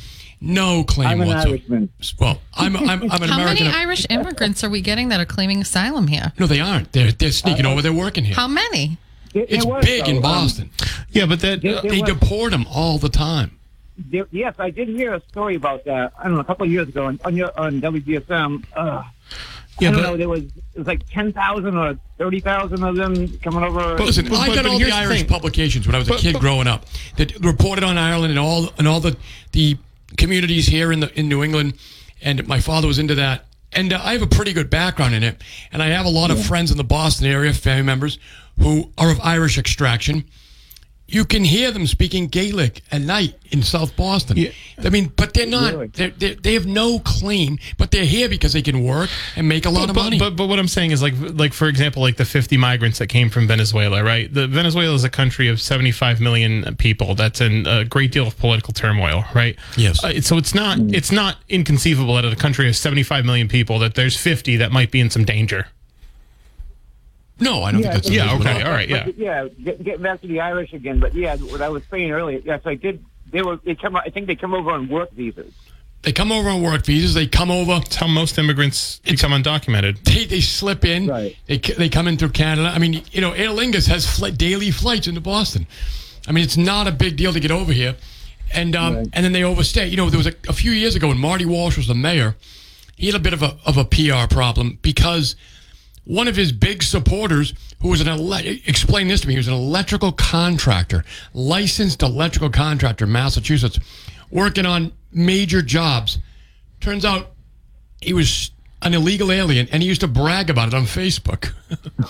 [0.42, 1.50] No claim I'm an whatsoever.
[1.58, 1.90] Irishman.
[2.20, 3.68] Well, I'm, I'm, I'm an How American.
[3.68, 6.32] many Irish immigrants are we getting that are claiming asylum here?
[6.40, 6.92] no, they aren't.
[6.92, 7.82] They're, they're sneaking over.
[7.82, 8.36] They're working here.
[8.36, 8.98] How many?
[9.34, 10.70] There- It's there was, big though, in um, Boston.
[11.12, 11.62] Yeah, but that.
[11.62, 13.58] there- there They was- deport them all the time.
[13.98, 16.14] There- yes, I did hear a story about that.
[16.20, 18.64] I don't know, a couple of years ago on on, your, on WBSM.
[18.76, 19.04] Uh,
[19.80, 20.18] Yeah, I don't but- know.
[20.18, 23.96] There was it was like ten thousand or thirty thousand of them coming over.
[23.98, 25.28] But listen, But- I but- got but all here's the the Irish thing.
[25.28, 26.86] publications when I was a But- kid but- growing up
[27.18, 29.16] that reported on Ireland and all and all the
[29.54, 29.78] the
[30.18, 31.74] communities here in the in New England,
[32.22, 33.46] and my father was into that.
[33.74, 35.42] And uh, I have a pretty good background in it,
[35.74, 38.18] and I have a lot of friends in the Boston area, family members
[38.60, 40.24] who are of Irish extraction.
[41.08, 44.38] You can hear them speaking Gaelic at night in South Boston.
[44.38, 44.50] Yeah.
[44.84, 45.74] I mean, but they're not.
[45.74, 45.88] Really?
[45.88, 49.66] They're, they're, they have no claim, but they're here because they can work and make
[49.66, 50.20] a lot of but, money.
[50.20, 53.08] But, but what I'm saying is like like for example like the 50 migrants that
[53.08, 54.34] came from Venezuela, right?
[54.34, 57.14] The Venezuela is a country of 75 million people.
[57.14, 59.58] That's in a great deal of political turmoil, right?
[59.78, 60.04] Yes.
[60.04, 63.78] Uh, so it's not it's not inconceivable that in a country of 75 million people
[63.80, 65.68] that there's 50 that might be in some danger.
[67.40, 68.68] No, I don't think that's Yeah, okay, all.
[68.68, 69.06] all right, yeah.
[69.06, 71.00] But, yeah, get, getting back to the Irish again.
[71.00, 73.04] But yeah, what I was saying earlier, yes, I did.
[73.32, 73.58] They were.
[73.58, 73.96] They come.
[73.96, 75.54] I think they come over on work visas.
[76.04, 77.16] They come over on work visas.
[77.16, 77.74] They come over.
[77.80, 80.04] That's how most immigrants become undocumented.
[80.04, 81.08] They, they slip in.
[81.08, 81.36] Right.
[81.48, 82.70] They, they come in through Canada.
[82.74, 85.66] I mean, you know, Aer Lingus has fl- daily flights into Boston.
[86.28, 87.96] I mean, it's not a big deal to get over here.
[88.54, 89.08] And um, Right.
[89.14, 89.88] and then they overstay.
[89.88, 92.36] You know, there was a, a few years ago when Marty Walsh was the mayor,
[92.96, 95.36] he had a bit of a, of a PR problem because
[96.06, 98.34] one of his big supporters, who was an ele-
[98.66, 103.80] explain this to me, he was an electrical contractor, licensed electrical contractor, Massachusetts,
[104.32, 106.20] working on major jobs.
[106.80, 107.32] Turns out
[108.02, 108.52] he was
[108.86, 111.52] an illegal alien, and he used to brag about it on Facebook.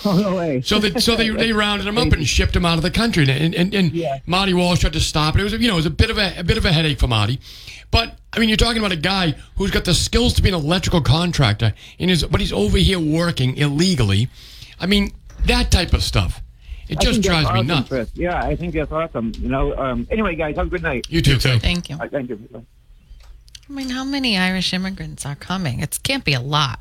[0.06, 0.62] Oh, no way.
[0.66, 3.24] So they so they, they rounded him up and shipped him out of the country,
[3.30, 4.20] and and, and Yeah.
[4.26, 5.42] Marty Walsh had to stop it.
[5.42, 7.00] It was you know it was a bit of a, a bit of a headache
[7.00, 7.40] for Marty,
[7.90, 10.56] but I mean you're talking about a guy who's got the skills to be an
[10.56, 14.28] electrical contractor, and is but he's over here working illegally.
[14.80, 15.12] I mean
[15.46, 16.42] that type of stuff.
[16.88, 17.88] It I just think that's drives me nuts.
[17.90, 18.12] Chris.
[18.14, 19.32] Yeah, I think that's awesome.
[19.40, 19.76] You know.
[19.76, 21.08] Um, anyway, guys, have a good night.
[21.10, 21.38] You too.
[21.38, 21.58] Too.
[21.58, 21.96] Thank you.
[21.96, 22.66] Uh, thank you.
[23.67, 25.80] I mean, how many Irish immigrants are coming?
[25.80, 26.80] It can't be a lot.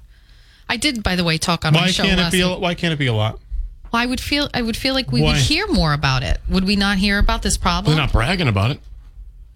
[0.68, 2.40] I did, by the way, talk on my Why show can't it be?
[2.40, 2.60] A, week.
[2.60, 3.38] why can't it be a lot?
[3.92, 5.32] Well, I would feel I would feel like we Why?
[5.32, 6.40] would hear more about it.
[6.48, 7.94] Would we not hear about this problem?
[7.94, 8.80] They're not bragging about it.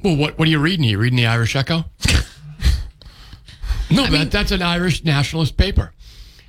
[0.02, 0.84] Well, what what are you reading?
[0.86, 1.84] Are you reading the Irish Echo?
[3.90, 5.92] no, that, that's an Irish nationalist paper.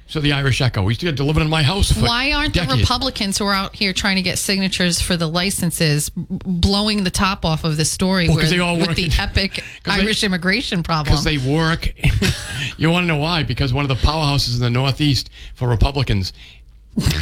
[0.09, 0.81] So the Irish Echo.
[0.81, 1.91] We used to live delivered in my house.
[1.91, 2.65] For Why aren't the.
[2.79, 7.45] Republicans who are out here trying to get signatures for the licenses blowing the top
[7.45, 10.23] off of this story Well, where, they all with the in- epic 'cause they- Irish
[10.23, 11.11] immigration problem?
[11.13, 11.93] Because they work.
[12.77, 13.43] you want to know why?
[13.43, 16.33] Because one of the powerhouses in the Northeast for Republicans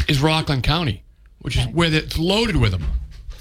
[0.07, 1.03] is Rockland County,
[1.39, 2.85] which is where it's loaded with them.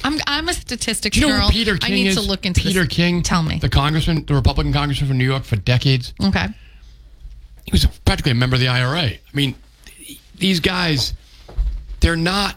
[0.02, 1.50] I'm, I'm a statistics you know girl.
[1.50, 2.16] Peter King I need is?
[2.16, 2.94] to look into Peter this.
[2.96, 3.22] King.
[3.22, 3.58] Tell me.
[3.60, 6.14] The congressman, the Republican congressman from New York for decades.
[6.22, 6.48] okay.
[7.66, 9.02] He was practically a member of the IRA.
[9.02, 9.54] I mean,
[10.36, 11.12] these guys,
[12.00, 12.56] they're not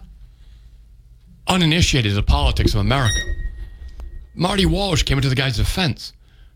[1.47, 3.19] uninitiated in the politics of America.
[4.35, 6.13] Marty Walsh came into the guy's defense,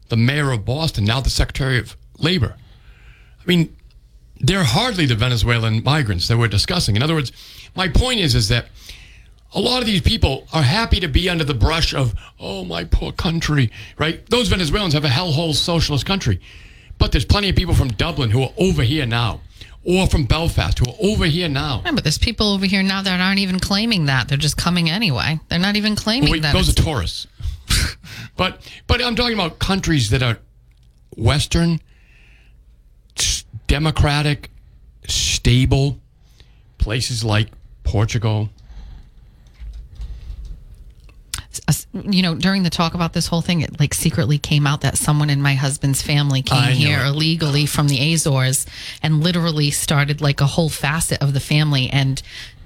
[0.10, 2.56] the mayor of Boston, now the Secretary of Labor.
[3.42, 3.76] I mean,
[4.40, 6.96] they're hardly the Venezuelan migrants that we're discussing.
[6.96, 7.32] In other words,
[7.76, 8.68] my point is, is that
[9.54, 12.84] a lot of these people are happy to be under the brush of, oh, my
[12.84, 14.26] poor country, right?
[14.30, 16.40] Those Venezuelans have a hellhole socialist country.
[16.98, 19.42] But there's plenty of people from Dublin who are over here now,
[19.86, 21.82] or from Belfast who are over here now.
[21.86, 24.28] Yeah, but there's people over here now that aren't even claiming that.
[24.30, 25.40] They're just coming anyway.
[25.50, 26.54] They're not even claiming Wait, that.
[26.54, 27.28] those are tourists.
[28.38, 30.38] but but I'm talking about countries that are
[31.18, 31.82] Western,
[33.68, 34.50] democratic,
[35.08, 36.00] stable,
[36.78, 37.50] places like
[37.84, 38.50] Portugal.
[41.94, 44.98] You know, during the talk about this whole thing, it like secretly came out that
[44.98, 47.08] someone in my husband's family came here it.
[47.08, 48.66] illegally from the Azores
[49.02, 51.90] and literally started like a whole facet of the family.
[51.90, 52.22] And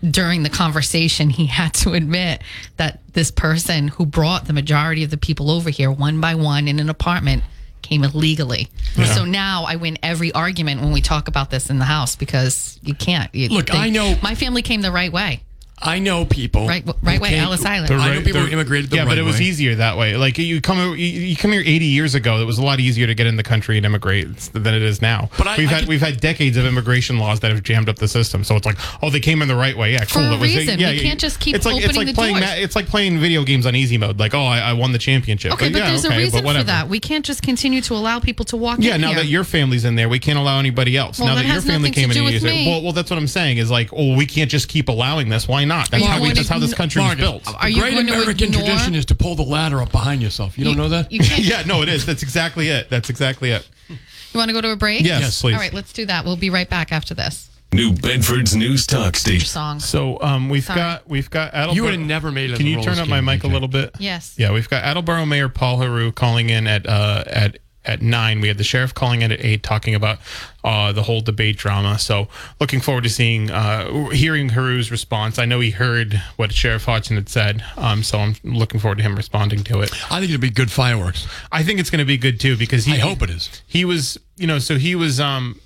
[0.10, 2.42] during the conversation, he had to admit
[2.78, 6.68] that this person who brought the majority of the people over here one by one
[6.68, 7.44] in an apartment
[7.82, 8.68] came illegally.
[9.14, 12.80] So now I win every argument when we talk about this in the house because
[12.84, 13.34] you can't.
[13.34, 15.42] You Look, I know- my family came the right way.
[15.80, 16.68] I know people.
[16.68, 17.92] Right- right way, Ellis Island.
[17.94, 19.46] I know right- people the- who immigrated the yeah, right but it was way.
[19.46, 20.18] easier that way.
[20.18, 22.42] Like you come, you, you come here 80 years ago.
[22.42, 25.04] It was a lot easier to get in the country and immigrate than it is
[25.04, 25.30] now.
[25.38, 27.90] But I- we've I had could- we've had decades of immigration laws that have jammed
[27.90, 28.44] up the system.
[28.44, 29.92] So it's like, oh, they came in the right way.
[29.94, 30.24] Yeah, cool.
[30.24, 30.80] a it was, reason.
[30.80, 32.48] Yeah, We yeah, can't just keep it's like, it's like the playing doors.
[32.48, 34.20] ma- it's like playing video games on easy mode.
[34.20, 35.54] Like, oh, I, I won the championship.
[35.54, 36.90] Okay, but yeah, there's okay, a reason for that.
[36.90, 39.18] We can't just continue to allow people to walk Yeah, in now here.
[39.18, 41.20] that your family's in there, we can't allow anybody else.
[41.20, 42.50] Well, now that that, your family came in do and with used it.
[42.50, 42.68] me.
[42.68, 43.60] Well, well, that's what I'm saying.
[43.60, 45.48] Is like, oh, we can't just keep allowing this.
[45.48, 45.92] Why not?
[45.92, 46.28] That's how we.
[46.28, 47.48] going That's how this igno- country was built.
[47.48, 50.58] Are the great American tradition is to pull the ladder up behind yourself.
[50.58, 51.12] You, don't know that?
[51.12, 52.06] Yeah, no, it is.
[52.06, 52.90] That's exactly it.
[52.90, 53.68] That's exactly it.
[53.90, 53.98] You
[54.40, 55.02] want to go to a break?
[55.04, 55.42] Yes, Yes.
[55.42, 55.54] please.
[55.54, 56.26] All right, let's do that.
[56.26, 59.46] We'll be right back after this New Bedford's News Talk Station.
[59.48, 59.80] song.
[59.80, 60.80] So um, we've Sorry.
[60.80, 61.76] got we've got Attleboro.
[61.76, 62.58] You would have never made it.
[62.58, 63.92] Can you turn up my mic a little bit?
[64.00, 64.36] Yes.
[64.38, 68.42] Yeah, we've got Attleboro Mayor Paul Heroux calling in at uh, at at nine.
[68.42, 70.20] We had the sheriff calling in at eight, talking about
[70.68, 71.98] uh, the whole debate drama.
[71.98, 72.28] So
[72.60, 75.40] looking forward to seeing uh, hearing Heroux's response.
[75.40, 79.04] I know he heard what Sheriff Hodgson had said, um, so I'm looking forward to
[79.04, 79.92] him responding to it.
[80.12, 81.26] I think it'll be good fireworks.
[81.52, 82.94] I think it's going to be good too because he.
[82.94, 83.62] I hope it is.
[83.66, 85.60] He was, you know, so he was, um,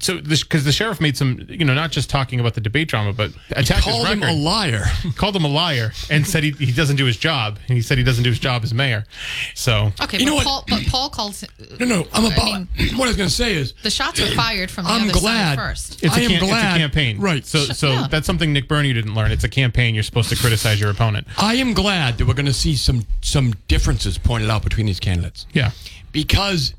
[0.00, 2.88] so this because the sheriff made some, you know, not just talking about the debate
[2.88, 4.84] drama, but attacked Called his him record a liar.
[5.16, 7.58] called him a liar and said he, he doesn't do his job.
[7.68, 9.04] And he said he doesn't do his job as mayor.
[9.54, 10.46] So Okay, You know but, what?
[10.46, 11.44] Paul, but Paul calls.
[11.78, 12.06] No, no.
[12.14, 12.44] I'm I about.
[12.78, 15.02] mean- what I was going to say is, The shots were fired from the I'm
[15.10, 16.02] other glad- side first.
[16.04, 17.18] it's, a I am cam- it's glad- a campaign.
[17.18, 17.44] Right.
[17.46, 18.06] So so Yeah.
[18.10, 19.30] that's something Nick Bernie didn't learn.
[19.32, 19.94] It's a campaign.
[19.94, 21.26] You're supposed to criticize your opponent.
[21.38, 25.00] I am glad that we're going to see some some differences pointed out between these
[25.00, 25.70] candidates Yeah.
[26.12, 26.74] because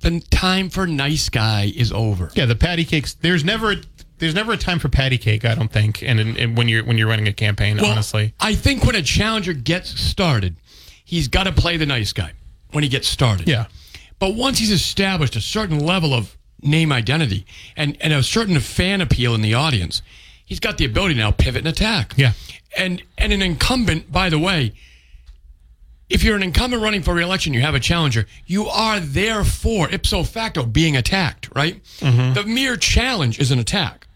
[0.00, 2.30] the time for nice guy is over.
[2.34, 2.46] Yeah.
[2.46, 3.14] The patty cakes.
[3.14, 3.76] There's never a,
[4.18, 5.44] there's never a time for patty cake.
[5.44, 6.02] I don't think.
[6.02, 8.32] And, and, and when you're when you're running a campaign, Well, honestly.
[8.40, 10.56] I think when a challenger gets started,
[11.04, 12.32] he's got to play the nice guy
[12.72, 13.48] when he gets started.
[13.48, 13.66] Yeah.
[14.18, 16.34] But once he's established a certain level of
[16.66, 17.46] name identity
[17.76, 20.02] and, and a certain fan appeal in the audience,
[20.44, 22.12] he's got the ability to now pivot and attack.
[22.16, 22.32] Yeah.
[22.76, 24.72] And and an incumbent, by the way,
[26.08, 30.22] if you're an incumbent running for reelection, you have a challenger, you are therefore ipso
[30.22, 31.82] facto being attacked, right?
[31.98, 32.34] Mm-hmm.
[32.34, 34.06] The mere challenge is an attack,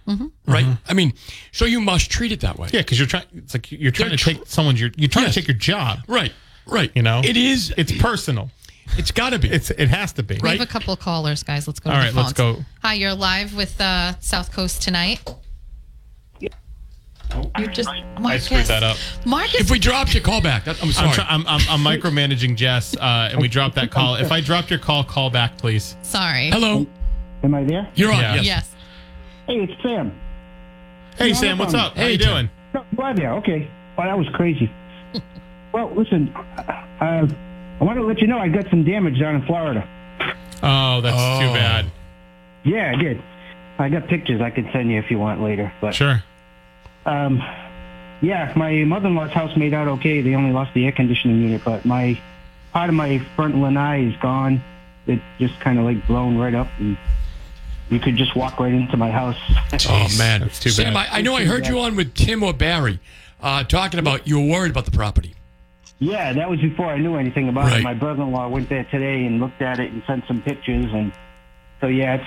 [0.47, 0.67] right?
[0.89, 1.15] I mean,
[1.53, 2.69] so you must treat it that way.
[2.73, 3.25] Yeah, because you're trying.
[3.35, 4.81] It's like you're trying They're to tr- take someone's.
[4.81, 5.35] You're, you're trying Yes.
[5.35, 6.01] to take your job.
[6.07, 6.33] Right,
[6.67, 6.93] right.
[6.95, 7.73] You know, it is.
[7.77, 8.51] It's personal.
[8.99, 9.49] It's got to be.
[9.49, 10.39] It's it has to be.
[10.43, 11.67] We have a couple of callers, guys.
[11.67, 11.91] Let's go.
[11.91, 12.59] All to right, the let's go.
[12.83, 15.21] Hi, you're live with uh, South Coast tonight.
[17.59, 17.89] You just
[18.19, 18.25] Marcus.
[18.27, 18.97] I screwed that up.
[19.25, 21.11] Marcus, If we dropped your call back, that, I'm sorry.
[21.11, 24.17] I'm, try, I'm, I'm, I'm micromanaging Jess, uh, and we dropped that call.
[24.17, 25.97] If I dropped your call, call back, please.
[26.03, 26.51] sorry.
[26.51, 26.89] Hello,
[27.45, 27.89] Am I there?
[27.95, 28.21] you're on.
[28.21, 28.35] Yeah.
[28.35, 28.45] Yes.
[28.45, 28.75] Yes.
[29.47, 30.21] Hey, it's Sam.
[31.17, 31.93] Hey, No, Sam, what's problem.
[31.93, 31.97] up?
[31.97, 32.29] How you Tim.
[32.29, 32.51] doing?
[32.75, 33.33] No, you are there.
[33.35, 33.71] Okay.
[33.97, 34.69] Well, that was crazy.
[35.73, 36.35] well, listen,
[37.01, 37.29] uh,
[37.81, 39.89] I want to let you know I got some damage down in Florida.
[40.63, 41.41] Oh, that's Oh.
[41.41, 41.87] too bad.
[42.65, 43.23] Yeah, I did.
[43.79, 45.73] I got pictures I can send you if you want later.
[45.81, 46.23] But Sure.
[47.07, 47.43] um,
[48.21, 50.21] yeah, my mother-in-law's house made out okay.
[50.21, 52.19] They only lost the air conditioning unit, but my
[52.75, 54.63] part of my front lanai is gone.
[55.07, 56.99] It just kind of like blown right up, and
[57.89, 59.39] you could just walk right into my house.
[59.89, 61.09] Oh man, That's too Sam, bad.
[61.11, 63.01] I, I know I heard you on with Tim or Barry,
[63.43, 65.35] uh, talking about you were worried about the property.
[66.01, 67.81] Yeah, that was before I knew anything about Right.
[67.81, 67.85] it.
[67.85, 71.13] My brother-in-law went there today and looked at it and sent some pictures, and
[71.81, 72.25] so yeah, it's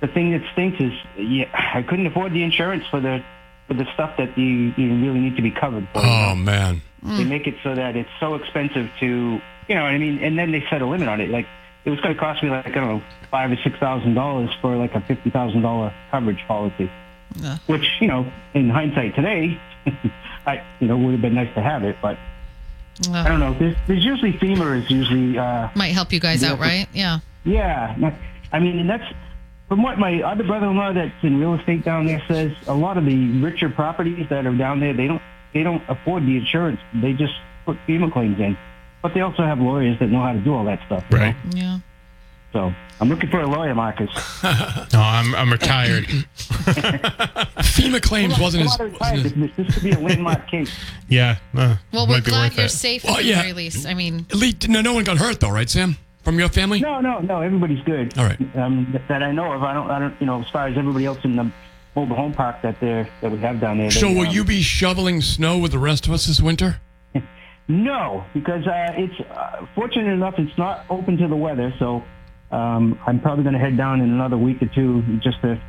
[0.00, 3.22] the thing that stinks is yeah, I couldn't afford the insurance for the
[3.68, 6.00] for the stuff that you you really need to be covered for.
[6.04, 9.98] Oh man, They make it so that it's so expensive to you know what I
[9.98, 11.30] mean, and then they set a limit on it.
[11.30, 11.46] Like
[11.84, 14.50] it was going to cost me like I don't know five or six thousand dollars
[14.60, 16.90] for like a fifty thousand dollar coverage policy,
[17.36, 17.58] Yeah.
[17.68, 19.60] which you know in hindsight today,
[20.46, 22.18] I you know would have been nice to have it, but.
[23.08, 23.54] I don't know.
[23.54, 26.86] There's, there's usually FEMA is usually, uh, might help you guys out, right?
[26.92, 27.20] Yeah.
[27.44, 28.14] yeah.
[28.52, 29.04] I mean, and that's
[29.68, 32.52] from what my other brother-in-law that's in real estate down there says.
[32.66, 35.22] A lot of the richer properties that are down there, they don't
[35.54, 36.80] they don't afford the insurance.
[36.94, 37.32] They just
[37.64, 38.56] put FEMA claims in,
[39.02, 41.04] but they also have lawyers that know how to do all that stuff.
[41.10, 41.36] you Right.
[41.54, 41.56] know?
[41.56, 41.78] Yeah.
[42.52, 44.10] So I'm looking for a lawyer, Marcus.
[44.92, 46.04] No, I'm, I'm retired.
[47.64, 49.00] FEMA claims wasn't I'm as.
[49.00, 50.72] wasn't as This, this could be a landmark case.
[51.08, 51.36] yeah.
[51.56, 52.70] Uh, Well, we're glad you're it.
[52.70, 53.40] safe Oh, at the yeah.
[53.42, 53.86] very least.
[53.86, 55.96] I mean, at least no, no one got hurt though, right, Sam?
[56.24, 56.80] From your family?
[56.80, 57.40] No, no, no.
[57.40, 58.16] Everybody's good.
[58.18, 58.38] All right.
[58.56, 59.62] Um, that- that I know of.
[59.62, 59.90] I don't.
[59.90, 60.14] I don't.
[60.20, 61.50] You know, as far as everybody else in the
[61.96, 63.90] mobile home park that they that we have down there.
[63.90, 66.80] So they, will um, you be shoveling snow with the rest of us this winter?
[67.68, 72.02] No, because uh, it's uh, fortunate enough it's not open to the weather, so
[72.50, 75.60] um, I'm probably going to head down in another week or two just to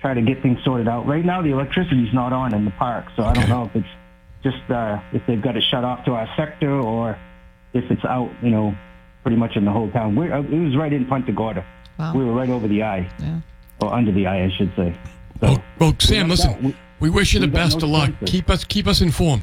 [0.00, 1.06] try to get things sorted out.
[1.06, 3.88] Right now, the electricity's not on in the park, so I don't know if it's
[4.42, 7.18] just uh, if they've got it shut off to our sector or
[7.72, 8.74] if it's out, you know,
[9.22, 10.14] pretty much in the whole town.
[10.14, 11.64] We're, uh, it was right in Punta Gorda.
[11.98, 12.14] Wow.
[12.14, 13.40] We were right over the eye, Yeah.
[13.80, 14.94] or under the eye, I should say.
[15.40, 16.62] So, Well, well Sam, got listen.
[16.62, 18.10] We- we wish you the best no of luck.
[18.20, 18.30] choices.
[18.30, 19.42] Keep us keep us informed.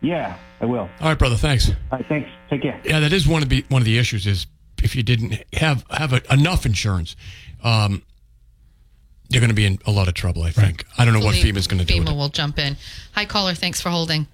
[0.00, 0.88] yeah, I will.
[1.00, 1.36] All right, brother.
[1.36, 1.68] Thanks.
[1.70, 2.28] All right, thanks.
[2.50, 2.80] Take care.
[2.84, 4.46] Yeah, that is one of the one of the issues is
[4.82, 7.16] if you didn't have have a, enough insurance,
[7.62, 8.02] um,
[9.28, 10.42] you're going to be in a lot of trouble.
[10.42, 10.84] I think.
[10.98, 11.94] I don't know what hopefully is going to do.
[11.94, 12.16] FEMA With it.
[12.16, 12.76] will jump in.
[13.12, 13.54] Hi, caller.
[13.54, 14.26] Thanks for holding.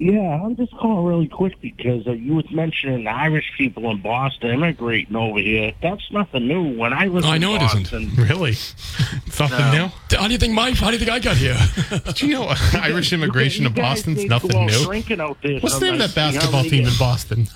[0.00, 4.00] Yeah, I'm just calling really quick because uh, you was mentioning the Irish people in
[4.00, 5.72] Boston immigrating over here.
[5.82, 6.78] That's nothing new.
[6.78, 8.16] When I was I in know it isn't.
[8.16, 8.52] Really?
[9.28, 9.90] Something No.
[10.12, 11.58] How do you think my How do you think I got here?
[12.14, 14.84] Do you know Irish immigration to guys Boston's nothing new?
[14.84, 16.34] Drinking out there What's the name of that sometimes.
[16.34, 17.48] You know, basketball team in Boston?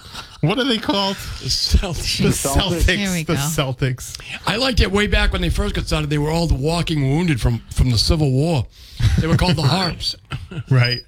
[0.43, 1.15] What are they called?
[1.17, 2.19] The Celtics.
[2.21, 2.83] The Celtics.
[2.83, 3.13] Celtics.
[3.15, 3.39] We the go.
[3.39, 4.21] Celtics.
[4.47, 6.11] I liked it way back when they first got started.
[6.11, 8.67] They were all the walking wounded from from the Civil War.
[9.21, 10.17] They were called the Harps.
[10.69, 11.01] Right.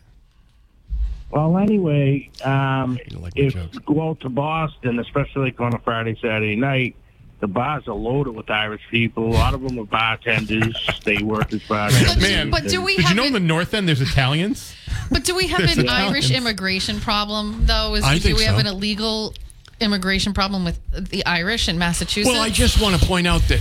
[1.31, 3.75] Well, anyway, um, You like my if jokes.
[3.75, 6.95] you go out to Boston, especially like on a Friday, Saturday night,
[7.41, 9.27] the bars are loaded with Irish people.
[9.27, 10.75] A lot of them are bartenders.
[11.05, 12.17] they work as bartenders.
[12.21, 14.75] Man, but do we Did you know an, in the North End there's Italians?
[15.11, 15.91] But do we have an Italians.
[15.91, 17.95] Irish immigration problem though?
[17.95, 19.35] Is I do think we have an illegal
[19.81, 20.81] immigration problem with
[21.11, 22.33] the Irish in Massachusetts?
[22.33, 23.61] Well, I just want to point out that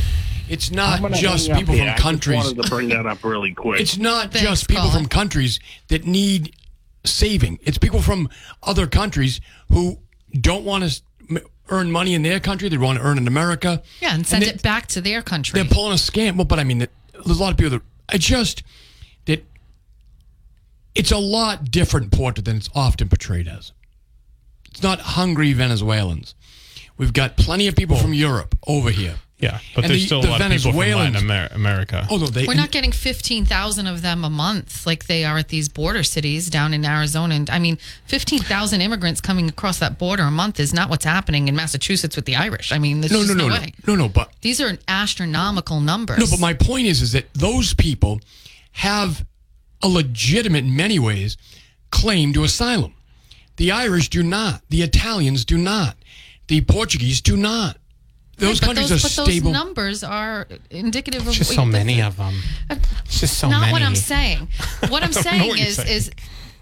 [0.49, 1.85] it's not just people here.
[1.85, 2.37] from I countries.
[2.37, 3.81] wanted to bring that up really quick.
[3.81, 4.99] It's not Thanks, just people caller.
[4.99, 6.55] from countries that need
[7.05, 7.59] saving.
[7.63, 8.29] It's people from
[8.61, 9.99] other countries who
[10.39, 11.01] don't want to
[11.69, 12.69] earn money in their country.
[12.69, 13.81] They want to earn in America.
[14.01, 15.59] yeah, and send they- it back to their country.
[15.61, 16.35] They're pulling a scam.
[16.35, 18.63] Well, but I mean, there's a lot of people that I just
[19.25, 19.45] that
[20.95, 23.71] it's a lot different portrait than it's often portrayed as.
[24.69, 26.35] It's not hungry Venezuelans.
[26.97, 29.15] We've got plenty of people from Europe over here.
[29.43, 32.07] Yeah, but And there's the- still a the lot of people from Latin Amer- America.
[32.09, 32.45] Oh no, they.
[32.45, 36.49] We're not getting 15,000 of them a month like they are at these border cities
[36.49, 37.35] down in Arizona.
[37.35, 37.77] And I mean,
[38.07, 42.25] 15,000 immigrants coming across that border a month is not what's happening in Massachusetts with
[42.25, 42.71] the Irish.
[42.71, 43.73] I mean, there's no, no, just no, no, no, way.
[43.87, 44.09] no, no.
[44.09, 46.17] But These are astronomical numbers.
[46.19, 48.21] no, but my point is, is that those people
[48.73, 49.25] have
[49.81, 51.37] a legitimate, in many ways,
[51.91, 52.93] claim to asylum.
[53.57, 54.61] The Irish do not.
[54.69, 55.95] The Italians do not.
[56.47, 57.77] The Portuguese do not.
[58.37, 59.51] Those Right, but countries those, are but stable.
[59.51, 62.33] those numbers are indicative of Just so many of them.
[62.69, 63.71] It's just so not many.
[63.73, 64.47] what I'm saying.
[64.89, 65.89] What I'm saying what you're is saying.
[65.89, 66.11] is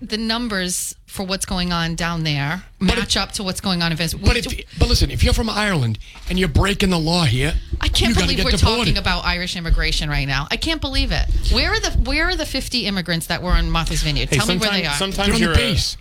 [0.01, 3.97] the numbers for what's going on down there match up to what's going on in
[3.97, 4.25] Venezuela.
[4.27, 5.99] But if, but listen, if you're from Ireland
[6.29, 8.77] and you're breaking the law here, I can't you believe get we're deported.
[8.79, 10.47] talking about Irish immigration right now.
[10.49, 11.25] I can't believe it.
[11.53, 14.29] Where are the Where are the 50 immigrants that were in Martha's Vineyard?
[14.29, 14.95] Hey, Tell me where they are.
[14.95, 15.97] sometimes They're on you're the a- base,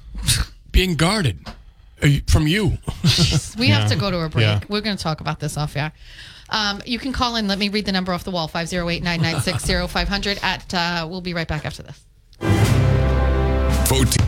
[0.72, 1.52] being guarded uh,
[2.02, 2.64] uh, from you.
[3.58, 3.80] we yeah.
[3.80, 4.42] have to go to a break.
[4.42, 4.60] Yeah.
[4.68, 5.92] We're going to talk about this off air.
[6.48, 7.46] Um, you can call in.
[7.46, 10.38] Let me read the number off the wall 508 996 0500.
[10.42, 12.04] At uh, We'll be right back after this.
[13.88, 14.19] 14.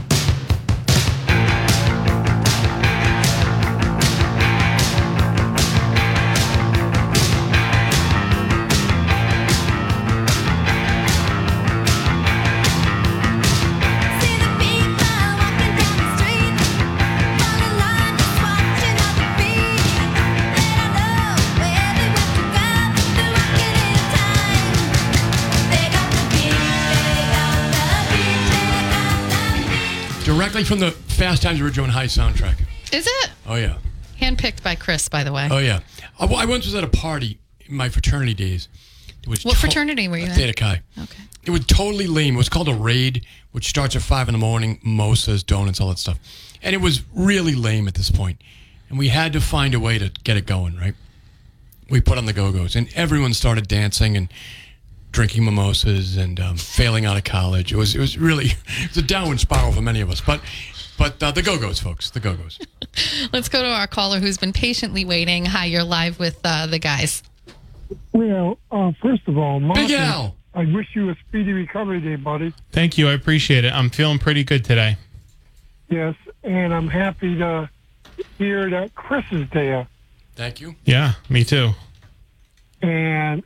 [30.65, 32.61] from the Fast Times at Ridgemont High soundtrack.
[32.93, 33.31] Is it?
[33.47, 33.77] Oh yeah.
[34.21, 35.49] Handpicked by Chris, by the way.
[35.51, 35.81] Oh yeah.
[36.19, 38.69] I, I once was at a party in my fraternity days.
[39.27, 40.37] What to- fraternity were you at?
[40.37, 40.81] Theta Chi.
[40.99, 41.23] Okay.
[41.45, 42.35] It was totally lame.
[42.35, 45.89] It was called a raid, which starts at five in the morning, Mosas, donuts, all
[45.89, 46.19] that stuff,
[46.63, 48.41] and it was really lame at this point.
[48.89, 50.95] And we had to find a way to get it going, right?
[51.91, 54.29] We put on the go go's, and everyone started dancing and
[55.13, 57.73] drinking mimosas and um, failing out of college.
[57.73, 60.21] It was it was really it was a downward spiral for many of us.
[60.21, 60.41] But
[60.99, 62.59] but uh, the Go Go's, folks, the Go Go's.
[63.33, 65.45] Let's go to our caller who's been patiently waiting.
[65.45, 67.23] Hi, you're live with uh, the guys.
[68.13, 70.37] Well, uh, first of all, Martin, Big Al.
[70.55, 72.53] I wish you a speedy recovery day, buddy.
[72.73, 73.09] Thank you.
[73.09, 73.73] I appreciate it.
[73.73, 74.97] I'm feeling pretty good today.
[75.89, 77.69] Yes, and I'm happy to
[78.39, 79.87] hear that Chris is there.
[80.37, 80.75] Thank you.
[80.85, 81.71] Yeah, me too.
[82.81, 83.43] And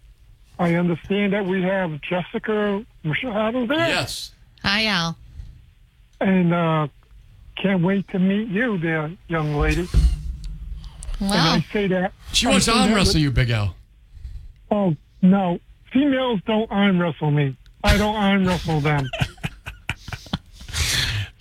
[0.58, 3.78] I understand that we have Jessica Machado there.
[3.88, 4.32] Yes.
[4.62, 5.16] Hi, Al.
[6.20, 6.88] And uh,
[7.60, 9.86] can't wait to meet you there, young lady.
[11.20, 11.54] And Wow.
[11.54, 12.12] I say that.
[12.32, 13.74] She I wants to say arm wrestle with- you, Big Al.
[14.70, 15.58] Oh, no.
[15.92, 17.56] Females don't arm wrestle me.
[17.84, 19.06] I don't arm wrestle them.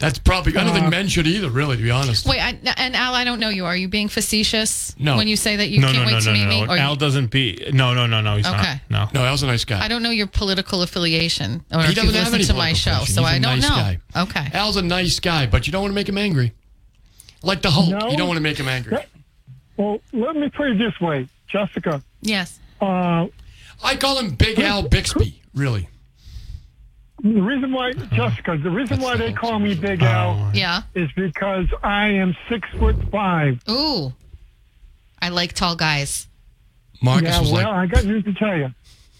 [0.05, 0.55] That's probably.
[0.55, 2.27] I don't think Uh, men should either, really, to be honest.
[2.27, 3.65] Wait, I, and Al, I don't know you.
[3.65, 5.17] Are you being facetious No.
[5.17, 6.65] when you say that you no, can't no, wait no, to no, meet no, me?
[6.67, 6.73] no.
[6.73, 7.69] Or Al you- doesn't be.
[7.73, 8.37] No, no, no, no.
[8.37, 8.79] He's Okay.
[8.89, 9.11] not.
[9.15, 9.21] No.
[9.21, 9.83] No, Al's a nice guy.
[9.83, 12.53] I don't know your political affiliation, or He if you doesn't have listen any to
[12.53, 13.13] my political show, affiliation.
[13.15, 13.75] so He's a I don't nice know.
[13.75, 13.99] guy.
[14.45, 14.49] Okay.
[14.53, 16.53] Al's a nice guy, but you don't want to make him angry.
[17.41, 18.09] Like the Hulk, No.
[18.11, 18.97] you don't want to make him angry.
[19.77, 22.03] Well, let me put it this way, Jessica.
[22.21, 22.59] Yes.
[22.79, 23.25] Uh,
[23.83, 25.89] I call him Big Al Bixby, really.
[27.21, 30.81] The reason why, Jessica, the reason why they call me Big oh, Al Yeah.
[30.93, 33.61] is because I am six foot five.
[33.69, 34.13] Ooh.
[35.21, 36.27] I like tall guys.
[37.01, 38.71] Marcus yeah, was well, like, I got news to tell you.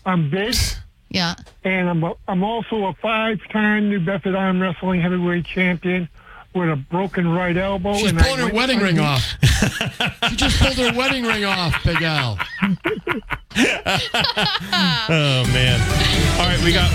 [0.05, 0.55] I'm big,
[1.09, 1.35] Yeah.
[1.63, 6.07] and I'm a, I'm also a five-time New Bedford Arm Wrestling Heavyweight Champion
[6.53, 7.95] with a broken right elbow.
[7.95, 9.21] she's and pulling I her went- wedding ring off.
[10.29, 12.37] she just pulled her wedding ring off, Big Al.
[13.57, 15.79] Oh man.
[16.39, 16.93] All right, we got we